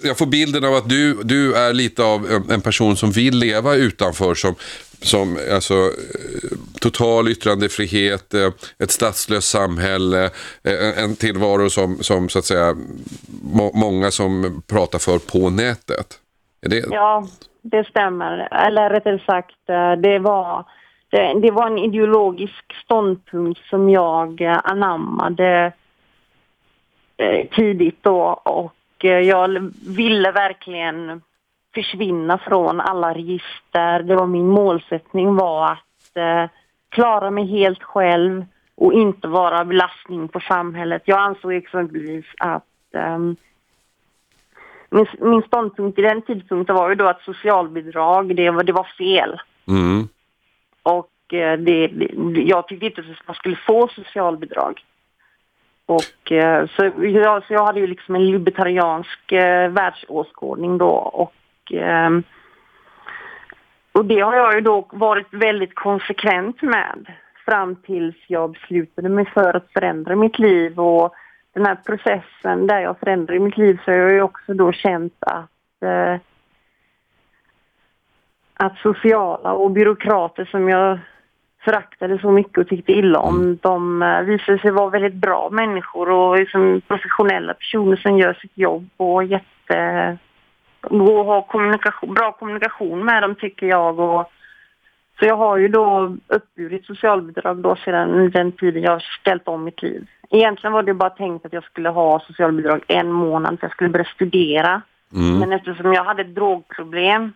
[0.04, 3.76] jag får bilden av att du, du är lite av en- person som vill leva
[3.76, 4.56] utanför som,
[5.02, 8.34] som alltså, eh, total yttrandefrihet,
[8.80, 10.30] ett statslöst samhälle,
[10.98, 12.76] en tillvaro som, som så att säga
[13.44, 16.20] må, många som pratar för på nätet.
[16.62, 17.28] Är det, Ja,
[17.62, 18.54] det stämmer.
[18.68, 19.56] Eller rättare sagt,
[20.02, 20.66] det var,
[21.12, 25.74] det, det var en ideologisk ståndpunkt som jag anammade
[27.56, 31.22] tidigt då och eh, jag ville verkligen
[31.74, 34.04] försvinna från alla register.
[34.04, 36.50] Det var min målsättning var att eh,
[36.90, 41.02] klara mig helt själv och inte vara belastning på samhället.
[41.06, 43.36] Jag ansåg exempelvis att ehm,
[44.90, 48.88] min, min ståndpunkt i den tidpunkten var ju då att socialbidrag, det var, det var
[48.98, 49.40] fel.
[49.68, 50.08] Mm.
[50.84, 54.84] Och eh, det, det, jag tyckte inte att man skulle få socialbidrag.
[55.86, 60.92] Och eh, så jag, så jag hade ju liksom en libertariansk eh, världsåskådning då.
[60.92, 62.10] Och eh,
[63.92, 67.06] och det har jag ju då varit väldigt konsekvent med
[67.46, 70.80] fram tills jag beslutade mig för att förändra mitt liv.
[70.80, 71.14] Och
[71.54, 75.14] den här processen där jag förändrar mitt liv så har jag ju också då känt
[75.20, 76.16] att eh,
[78.54, 81.00] att sociala och byråkrater som jag
[81.66, 86.10] föraktade så mycket och tyckte illa om, de eh, visade sig vara väldigt bra människor
[86.10, 90.18] och liksom professionella personer som gör sitt jobb och jätte...
[90.82, 94.32] och har kommunikation, bra kommunikation med dem tycker jag och
[95.20, 99.64] så jag har ju då uppburit socialbidrag då sedan den tiden jag har ställt om
[99.64, 100.08] mitt liv.
[100.30, 103.90] Egentligen var det bara tänkt att jag skulle ha socialbidrag en månad för jag skulle
[103.90, 104.82] börja studera.
[105.16, 105.40] Mm.
[105.40, 107.34] Men eftersom jag hade ett drogproblem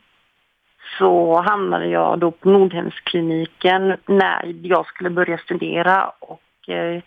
[0.98, 7.02] så hamnade jag då på Nordhemskliniken när jag skulle börja studera och eh,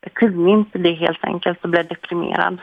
[0.00, 2.58] jag kunde inte det helt enkelt och blev deprimerad.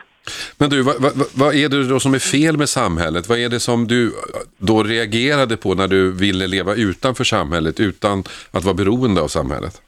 [0.60, 3.30] Men du, vad, vad, vad är det då som är fel med samhället?
[3.30, 4.12] Vad är det som du
[4.58, 9.82] då reagerade på när du ville leva utanför samhället utan att vara beroende av samhället?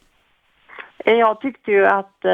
[1.06, 2.32] Eh, Jag tyckte ju att eh,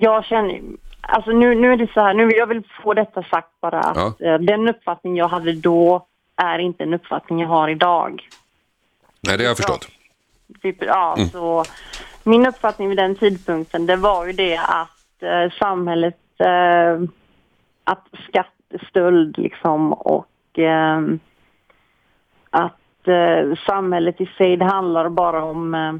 [0.00, 0.60] jag känner,
[1.00, 3.96] alltså nu, nu är det så här, nu jag vill få detta sagt bara att
[4.18, 4.26] Ja.
[4.26, 6.06] eh, den uppfattning jag hade då
[6.36, 8.28] är inte en uppfattning jag har idag.
[9.20, 9.88] Nej, det har jag förstått.
[10.62, 11.64] Typ, ja, så
[12.24, 17.08] min uppfattning vid den tidpunkten det var ju det att eh, samhället, eh,
[17.84, 21.00] att skattestöld liksom och eh,
[22.50, 25.94] att eh, samhället i sig det handlar bara om eh,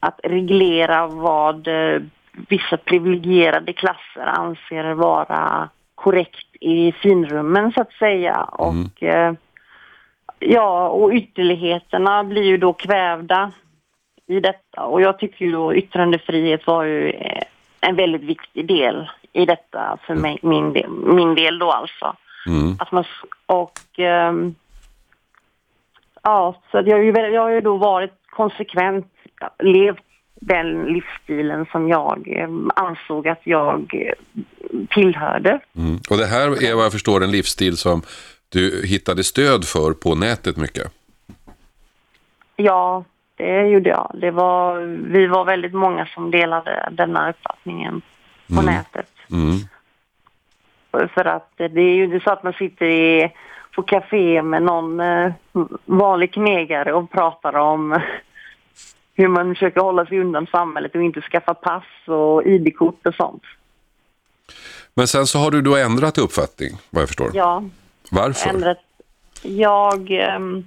[0.00, 2.02] att reglera vad eh,
[2.48, 8.42] vissa privilegierade klasser anser vara korrekt i finrummen så att säga.
[8.42, 9.34] Och eh,
[10.46, 13.52] ja, och ytterligheterna blir ju då kvävda
[14.26, 14.82] i detta.
[14.82, 17.42] Och jag tycker ju då yttrandefrihet var ju eh,
[17.80, 22.16] en väldigt viktig del i detta för mig, min, del, min del då alltså.
[22.46, 22.76] Mm.
[22.78, 23.04] Att man,
[23.46, 24.54] och ehm,
[26.22, 29.06] ja, så jag, har ju, jag har ju då varit konsekvent,
[29.58, 34.14] levt den livsstilen som jag ehm, ansåg att jag eh,
[34.90, 35.60] tillhörde.
[35.76, 35.98] Mm.
[36.10, 38.02] Och det här är vad jag förstår en livsstil som
[38.52, 40.92] du hittade stöd för på nätet mycket.
[42.56, 43.04] Ja,
[43.36, 44.10] det gjorde jag.
[44.14, 44.80] Det var,
[45.12, 48.02] vi var väldigt många som delade denna uppfattningen
[48.54, 49.10] på nätet.
[49.30, 49.58] Mm.
[51.08, 53.32] För att det är ju inte så att man sitter i,
[53.74, 55.32] på café med någon eh,
[55.84, 58.00] vanlig knegare och pratar om
[59.14, 63.42] hur man försöker hålla sig undan samhället och inte skaffa pass och ID-kort och sånt.
[64.94, 67.30] Men sen så har du då ändrat uppfattning, vad jag förstår.
[67.34, 67.62] Ja,
[68.12, 68.50] Varför?
[68.50, 68.78] ändrat.
[69.42, 70.10] Jag...
[70.10, 70.64] ehm,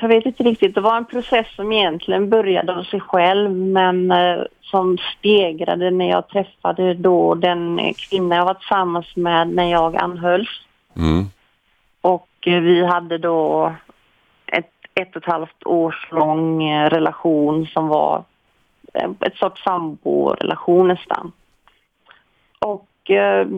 [0.00, 0.74] jag vet inte riktigt.
[0.74, 6.10] Det var en process som egentligen började av sig själv men eh, som stegrade när
[6.10, 10.48] jag träffade då den kvinna jag var tillsammans med när jag anhölls.
[10.96, 11.24] Mm.
[12.00, 13.72] Och eh, vi hade då
[14.46, 18.24] ett ett och ett halvt års lång eh, relation som var
[19.20, 21.32] ett sorts samborelation nästan.
[22.58, 22.86] Och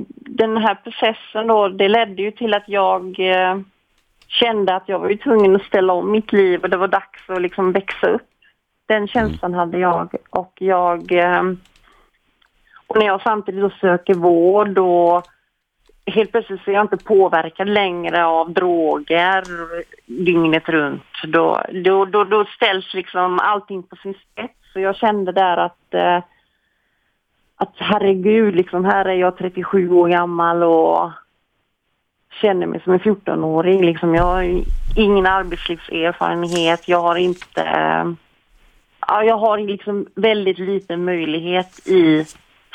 [0.08, 3.58] den här processen då, det ledde ju till att jag eh,
[4.28, 7.30] kände att jag var ju tvungen att ställa om mitt liv och det var dags
[7.30, 8.28] att liksom växa upp.
[8.86, 11.12] Den känslan hade jag och jag...
[11.12, 11.42] Eh,
[12.86, 15.26] och när jag samtidigt då söker vård och
[16.06, 19.42] helt plötsligt så är jag inte påverkad längre av droger
[20.06, 21.02] dygnet runt.
[21.26, 24.72] Då, då, då, då ställs liksom allting på sin spets.
[24.72, 26.22] Så jag kände där att, eh,
[27.56, 31.10] att herregud, liksom, här är jag 37 år gammal och
[32.40, 33.86] känner mig som en 14-åring.
[33.86, 34.62] Liksom, jag har
[34.96, 36.88] ingen arbetslivserfarenhet.
[36.88, 37.62] Jag har inte...
[39.08, 42.24] Ja, jag har liksom väldigt liten möjlighet i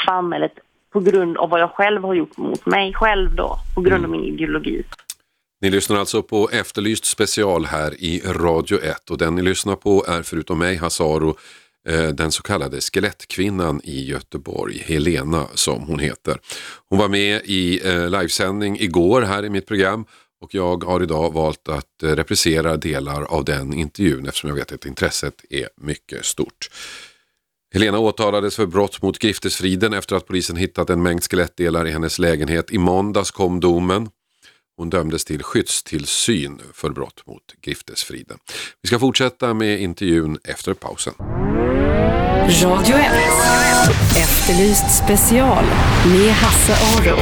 [0.05, 0.53] samhället
[0.93, 4.11] på grund av vad jag själv har gjort mot mig själv då, på grund av
[4.11, 4.84] min ideologi.
[5.61, 10.05] Ni lyssnar alltså på Efterlyst special här i Radio 1 och den ni lyssnar på
[10.07, 11.36] är förutom mig, Hasaro,
[11.88, 16.39] Eh, den så kallade skelettkvinnan i Göteborg, Helena som hon heter.
[16.89, 20.05] Hon var med i eh, livesändning igår här i mitt program
[20.41, 24.71] Och jag har idag valt att eh, reprisera delar av den intervjun eftersom jag vet
[24.71, 26.69] att intresset är mycket stort.
[27.73, 32.19] Helena åtalades för brott mot griftesfriden efter att polisen hittat en mängd skelettdelar i hennes
[32.19, 32.71] lägenhet.
[32.71, 34.09] I måndags kom domen.
[34.77, 38.38] Hon dömdes till skyddstillsyn för brott mot griftesfriden.
[38.82, 41.40] Vi ska fortsätta med intervjun efter pausen.
[42.52, 43.06] Radio 1.
[44.18, 45.64] Efterlyst special
[46.06, 47.18] med Hasse Aro.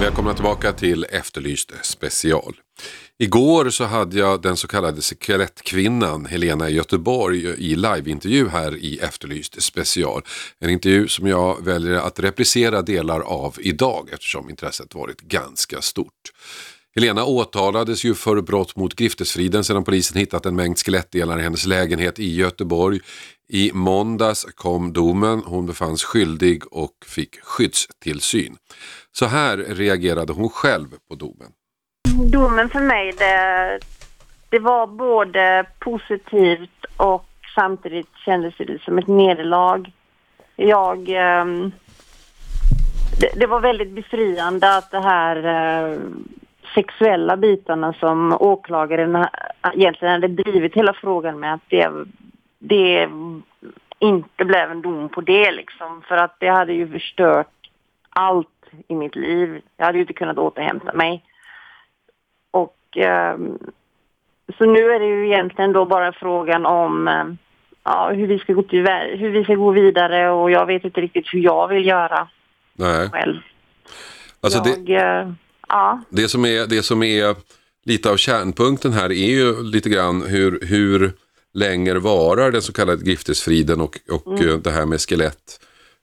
[0.00, 2.54] Välkomna tillbaka till Efterlyst special.
[3.22, 8.98] Igår så hade jag den så kallade skelettkvinnan Helena i Göteborg i liveintervju här i
[8.98, 10.22] Efterlyst special.
[10.58, 16.32] En intervju som jag väljer att reprisera delar av idag eftersom intresset varit ganska stort.
[16.94, 21.66] Helena åtalades ju för brott mot griftesfriden sedan polisen hittat en mängd skelettdelar i hennes
[21.66, 23.00] lägenhet i Göteborg.
[23.48, 28.56] I måndags kom domen, hon befanns skyldig och fick skyddstillsyn.
[29.12, 31.48] Så här reagerade hon själv på domen.
[32.30, 33.78] Domen för mig, det,
[34.48, 39.92] det var både positivt och samtidigt kändes det som ett nederlag.
[40.56, 41.08] Jag...
[41.08, 41.72] Ehm,
[43.20, 45.98] det, det var väldigt befriande att det här eh,
[46.74, 49.26] sexuella bitarna som åklagaren
[49.74, 51.90] egentligen hade drivit hela frågan med, att det,
[52.58, 53.08] det
[53.98, 56.02] inte blev en dom på det liksom.
[56.08, 57.70] För att det hade ju förstört
[58.10, 58.48] allt
[58.88, 59.62] i mitt liv.
[59.76, 61.24] Jag hade ju inte kunnat återhämta mig.
[62.96, 63.58] Ehm,
[64.58, 67.24] så nu är det ju egentligen då bara frågan om eh,
[67.84, 68.86] ja, hur, vi ska gå till,
[69.18, 72.28] hur vi ska gå vidare och jag vet inte riktigt hur jag vill göra
[72.74, 73.10] Nej.
[73.10, 73.40] själv.
[74.40, 75.32] Alltså det, jag, eh,
[75.68, 77.36] ja, det, som är, det som är
[77.84, 81.12] lite av kärnpunkten här är ju lite grann hur, hur
[81.54, 85.60] länge varar den så kallade griftesfriden och, och eh, det här med skelett.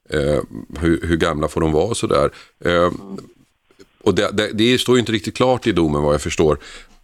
[0.10, 0.44] Eh,
[0.80, 2.30] hur, hur gamla får de vara och sådär.
[2.66, 2.92] Eh,
[4.04, 6.58] och det, det, det står ju inte riktigt klart i domen vad jag förstår.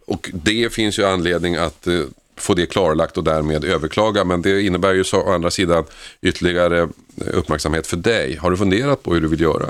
[0.06, 2.00] Och det finns ju anledning att eh,
[2.36, 4.24] få det klarlagt och därmed överklaga.
[4.24, 5.84] Men det innebär ju så, å andra sidan
[6.22, 6.88] ytterligare eh,
[7.32, 8.36] uppmärksamhet för dig.
[8.36, 9.66] Har du funderat på hur du vill göra?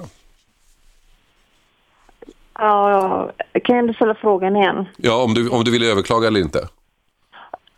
[2.58, 3.30] ja,
[3.64, 4.86] kan jag ställa frågan igen?
[4.96, 6.68] Ja, om du, om du vill överklaga eller inte.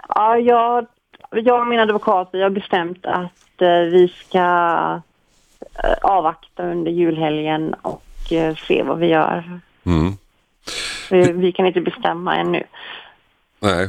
[0.08, 0.86] Ja, jag,
[1.30, 4.38] jag och min advokat vi har bestämt att eh, vi ska
[5.84, 9.60] eh, avvakta under julhelgen och eh, se vad vi gör.
[9.86, 10.12] Mm.
[11.10, 12.62] Vi, vi kan inte bestämma ännu.
[13.60, 13.84] Nej.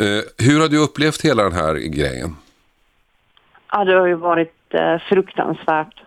[0.00, 2.36] Eh, hur har du upplevt hela den här grejen?
[3.72, 6.02] Ja, det har ju varit eh, fruktansvärt.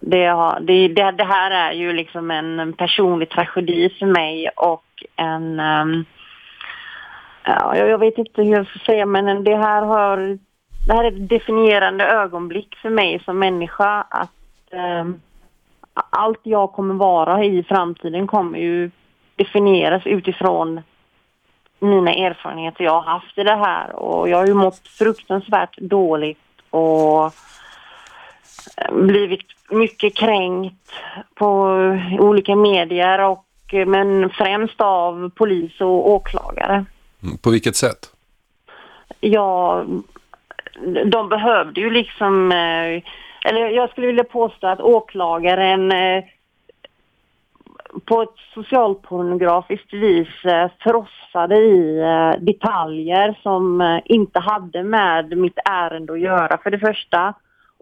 [0.00, 4.84] Det, har, det, det, det här är ju liksom en personlig tragedi för mig och
[5.16, 5.60] en...
[5.60, 6.04] ehm,
[7.44, 10.38] ja, jag, vet inte hur jag ska säga, men det här har...
[10.86, 14.06] Det här är ett definierande ögonblick för mig som människa.
[14.10, 15.20] Att ehm,
[16.10, 18.90] allt jag kommer vara i framtiden kommer ju
[19.36, 20.80] definieras utifrån
[21.78, 23.96] mina erfarenheter jag har haft i det här.
[23.96, 26.38] Och jag har ju mått fruktansvärt dåligt
[26.70, 30.92] och eh, blivit mycket kränkt
[31.34, 31.68] på
[32.18, 33.46] olika medier och
[33.86, 36.84] men främst av polis och åklagare.
[37.22, 38.12] Mm, På vilket sätt?
[39.20, 39.84] Ja,
[41.06, 43.02] de behövde ju liksom, eh,
[43.44, 46.24] eller jag skulle vilja påstå att åklagaren eh,
[48.04, 55.58] på ett socialpornografiskt vis eh, frossade i eh, detaljer som eh, inte hade med mitt
[55.64, 57.34] ärende att göra för det första.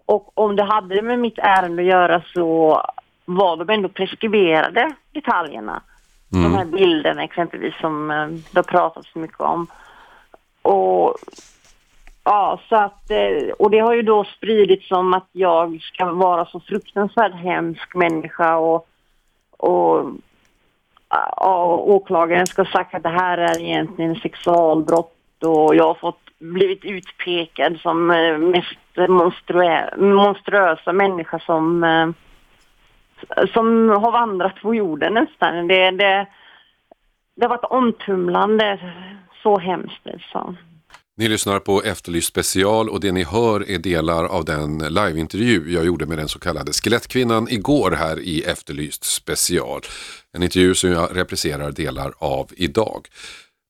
[0.05, 2.81] Och om det hade med mitt ärende att göra så
[3.25, 5.81] var de ändå preskriberade detaljerna.
[6.31, 9.67] De här bilderna exempelvis som eh, det har pratats så mycket om.
[10.61, 11.15] Och
[12.23, 16.45] Ja, så att, eh, och det har ju då spridits som att jag ska vara
[16.45, 18.87] så fruktansvärt hemsk människa och,
[19.57, 19.99] och,
[21.37, 26.29] och åklagaren ska ha sagt att det här är egentligen sexualbrott och jag har fått
[26.39, 32.09] blivit utpekad som eh, mest monstruö, monstruösa människa som, eh,
[33.53, 35.67] som har vandrat på jorden nästan.
[35.67, 36.27] Det, det,
[37.35, 38.79] det har varit omtumlande,
[39.43, 40.57] så hemskt liksom.
[41.19, 45.85] Ni lyssnar på Efterlyst special och det ni hör är delar av den liveintervju jag
[45.85, 49.81] gjorde med den så kallade Skelettkvinnan igår här i Efterlyst special.
[50.33, 53.07] En intervju som jag repriserar delar av idag.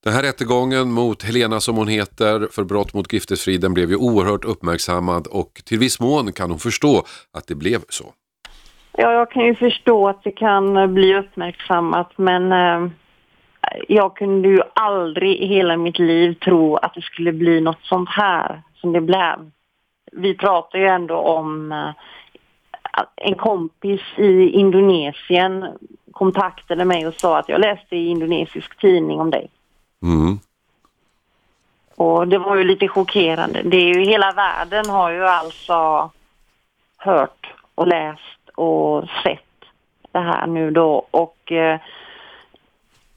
[0.04, 4.46] Den här rättegången mot Helena som hon heter för brott mot griftesfriden blev ju oerhört
[4.46, 8.06] uppmärksammad och till viss mån kan hon förstå att det blev så.
[8.92, 12.92] Ja, jag kan ju förstå att det kan bli uppmärksammat men eh,
[13.88, 18.10] jag kunde ju aldrig i hela mitt liv tro att det skulle bli något sånt
[18.10, 19.52] här som det blev.
[20.12, 21.90] Vi pratar ju ändå om eh,
[23.16, 25.66] en kompis i Indonesien
[26.12, 29.50] kontaktade mig och sa att jag läste i indonesisk tidning om dig.
[30.04, 30.40] Mm.
[31.96, 33.62] Och det var ju lite chockerande.
[33.64, 36.12] Det är ju hela världen har ju alltså
[36.98, 39.44] hört och läst och sett
[40.12, 41.80] det här nu då och eh,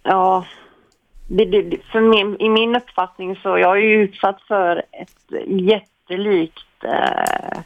[0.03, 0.47] ja,
[1.27, 6.85] det, det, för min, i min uppfattning så jag är ju utsatt för ett jättelikt
[6.85, 7.61] eh,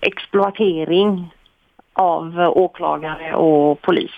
[0.00, 1.34] exploatering
[1.92, 4.10] av åklagare och polis.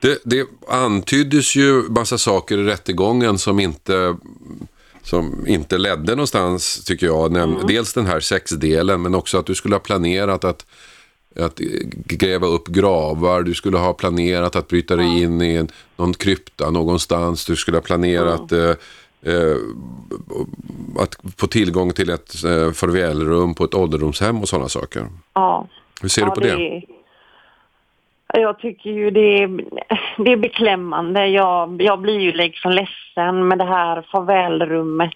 [0.00, 4.16] Det, det antyddes ju massa saker i rättegången som inte,
[5.02, 7.32] som inte ledde någonstans, tycker jag.
[7.32, 10.66] Näm- Dels den här sexdelen, men också att du skulle ha planerat att,
[11.40, 11.58] att
[12.06, 13.42] gräva upp gravar.
[13.42, 17.46] Du skulle ha planerat att bryta dig in i en, någon krypta någonstans.
[17.46, 18.70] Du skulle ha planerat eh,
[19.32, 19.56] eh,
[20.98, 25.06] att få tillgång till ett eh, farvälrum på ett ålderdomshem och sådana saker.
[25.34, 25.68] Ja.
[26.02, 26.82] Hur ser du på det?
[28.36, 29.48] Jag tycker ju det är,
[30.24, 31.26] det är beklämmande.
[31.26, 35.14] Jag, jag blir ju liksom ledsen med det här farvälrummet.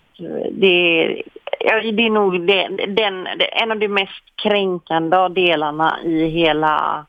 [0.52, 2.76] Det, är- ja, det är nog den,
[3.24, 7.06] det, en av de mest kränkande delarna i hela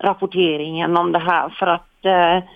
[0.00, 1.48] rapporteringen om det här.
[1.48, 2.48] För att eh,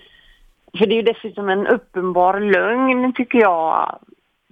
[0.77, 3.99] för det är ju dessutom en uppenbar lögn tycker jag.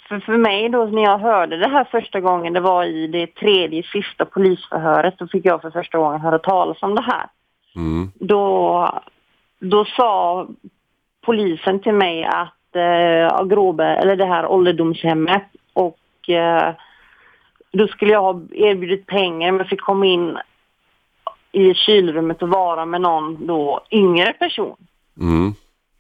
[0.08, 3.28] För, för mig då när jag hörde det här första gången, det var i det
[3.28, 7.26] tredje sista polisförhöret, då fick jag för första gången höra talas om det här
[7.76, 8.12] Mm.
[8.16, 8.90] då,
[9.60, 10.48] då sa
[11.26, 15.44] polisen till mig att eh, Gråbe, eller det här ålderdomshemmet
[16.26, 16.74] och eh,
[17.72, 20.38] då skulle jag ha erbjudit pengar men fick komma in
[21.52, 24.78] i kylrummet och vara med någon då yngre person.
[25.22, 25.54] Mm.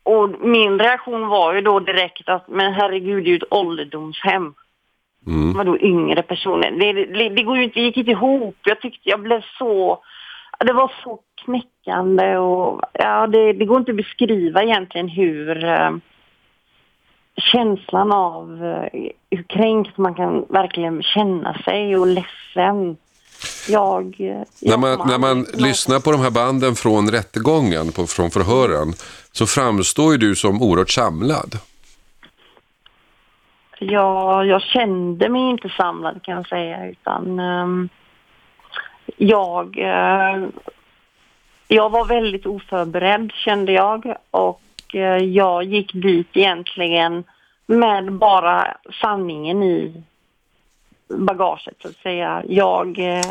[0.03, 4.53] Och min reaktion var ju då direkt att men herregud det är ju ett ålderdomshem.
[5.28, 5.53] Mm.
[5.53, 6.71] Vadå yngre personer?
[6.71, 8.57] Det, det, det går ju inte, det gick inte ihop.
[8.63, 10.03] Jag tyckte jag blev så...
[10.59, 15.91] Det var så knäckande och ja, det, det går inte att beskriva egentligen hur eh,
[17.38, 22.97] känslan av eh, hur kränkt man kan verkligen känna sig och ledsen.
[23.69, 24.15] Jag...
[24.19, 28.93] eh, När man, när man lyssnar på de här banden från rättegången, på, från förhören,
[29.31, 31.59] så framstår ju du som oerhört samlad.
[33.79, 37.89] Ja, jag kände mig inte samlad kan jag säga utan ehm,
[39.17, 40.47] jag, eh,
[41.67, 44.61] jag var väldigt oförberedd kände jag och
[45.19, 47.23] jag gick dit egentligen
[47.65, 50.03] med bara sanningen i
[51.09, 52.43] bagaget så att säga.
[52.47, 53.25] Jag, eh,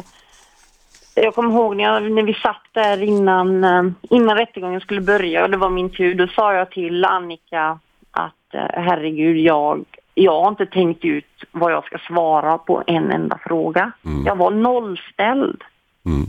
[1.15, 5.45] jag kommer ihåg när, jag, när vi satt där innan, eh, innan rättegången skulle börja
[5.45, 7.79] och det var min tur, då sa jag till Annika
[8.11, 9.85] att eh, herregud, jag,
[10.15, 13.93] jag har inte tänkt ut vad jag ska svara på en enda fråga.
[14.27, 15.63] Jag var nollställd.
[16.07, 16.27] Mm.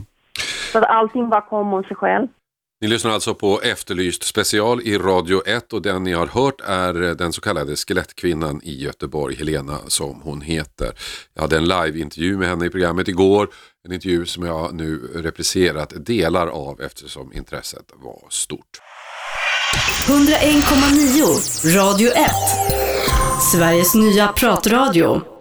[0.72, 2.28] Så att allting bara kom av sig själv.
[2.86, 7.02] Ni lyssnar alltså på Efterlyst special i Radio 1 och den ni har hört är
[7.02, 10.92] eh, den så kallade skelettkvinnan i Göteborg, Helena som hon heter.
[11.34, 13.48] Jag hade en live-intervju med henne i programmet igår,
[13.84, 18.80] en intervju som jag nu repriserat delar av eftersom intresset var stort.
[20.06, 22.30] 101,9 Radio 1.
[23.52, 25.35] Sveriges nya pratradio.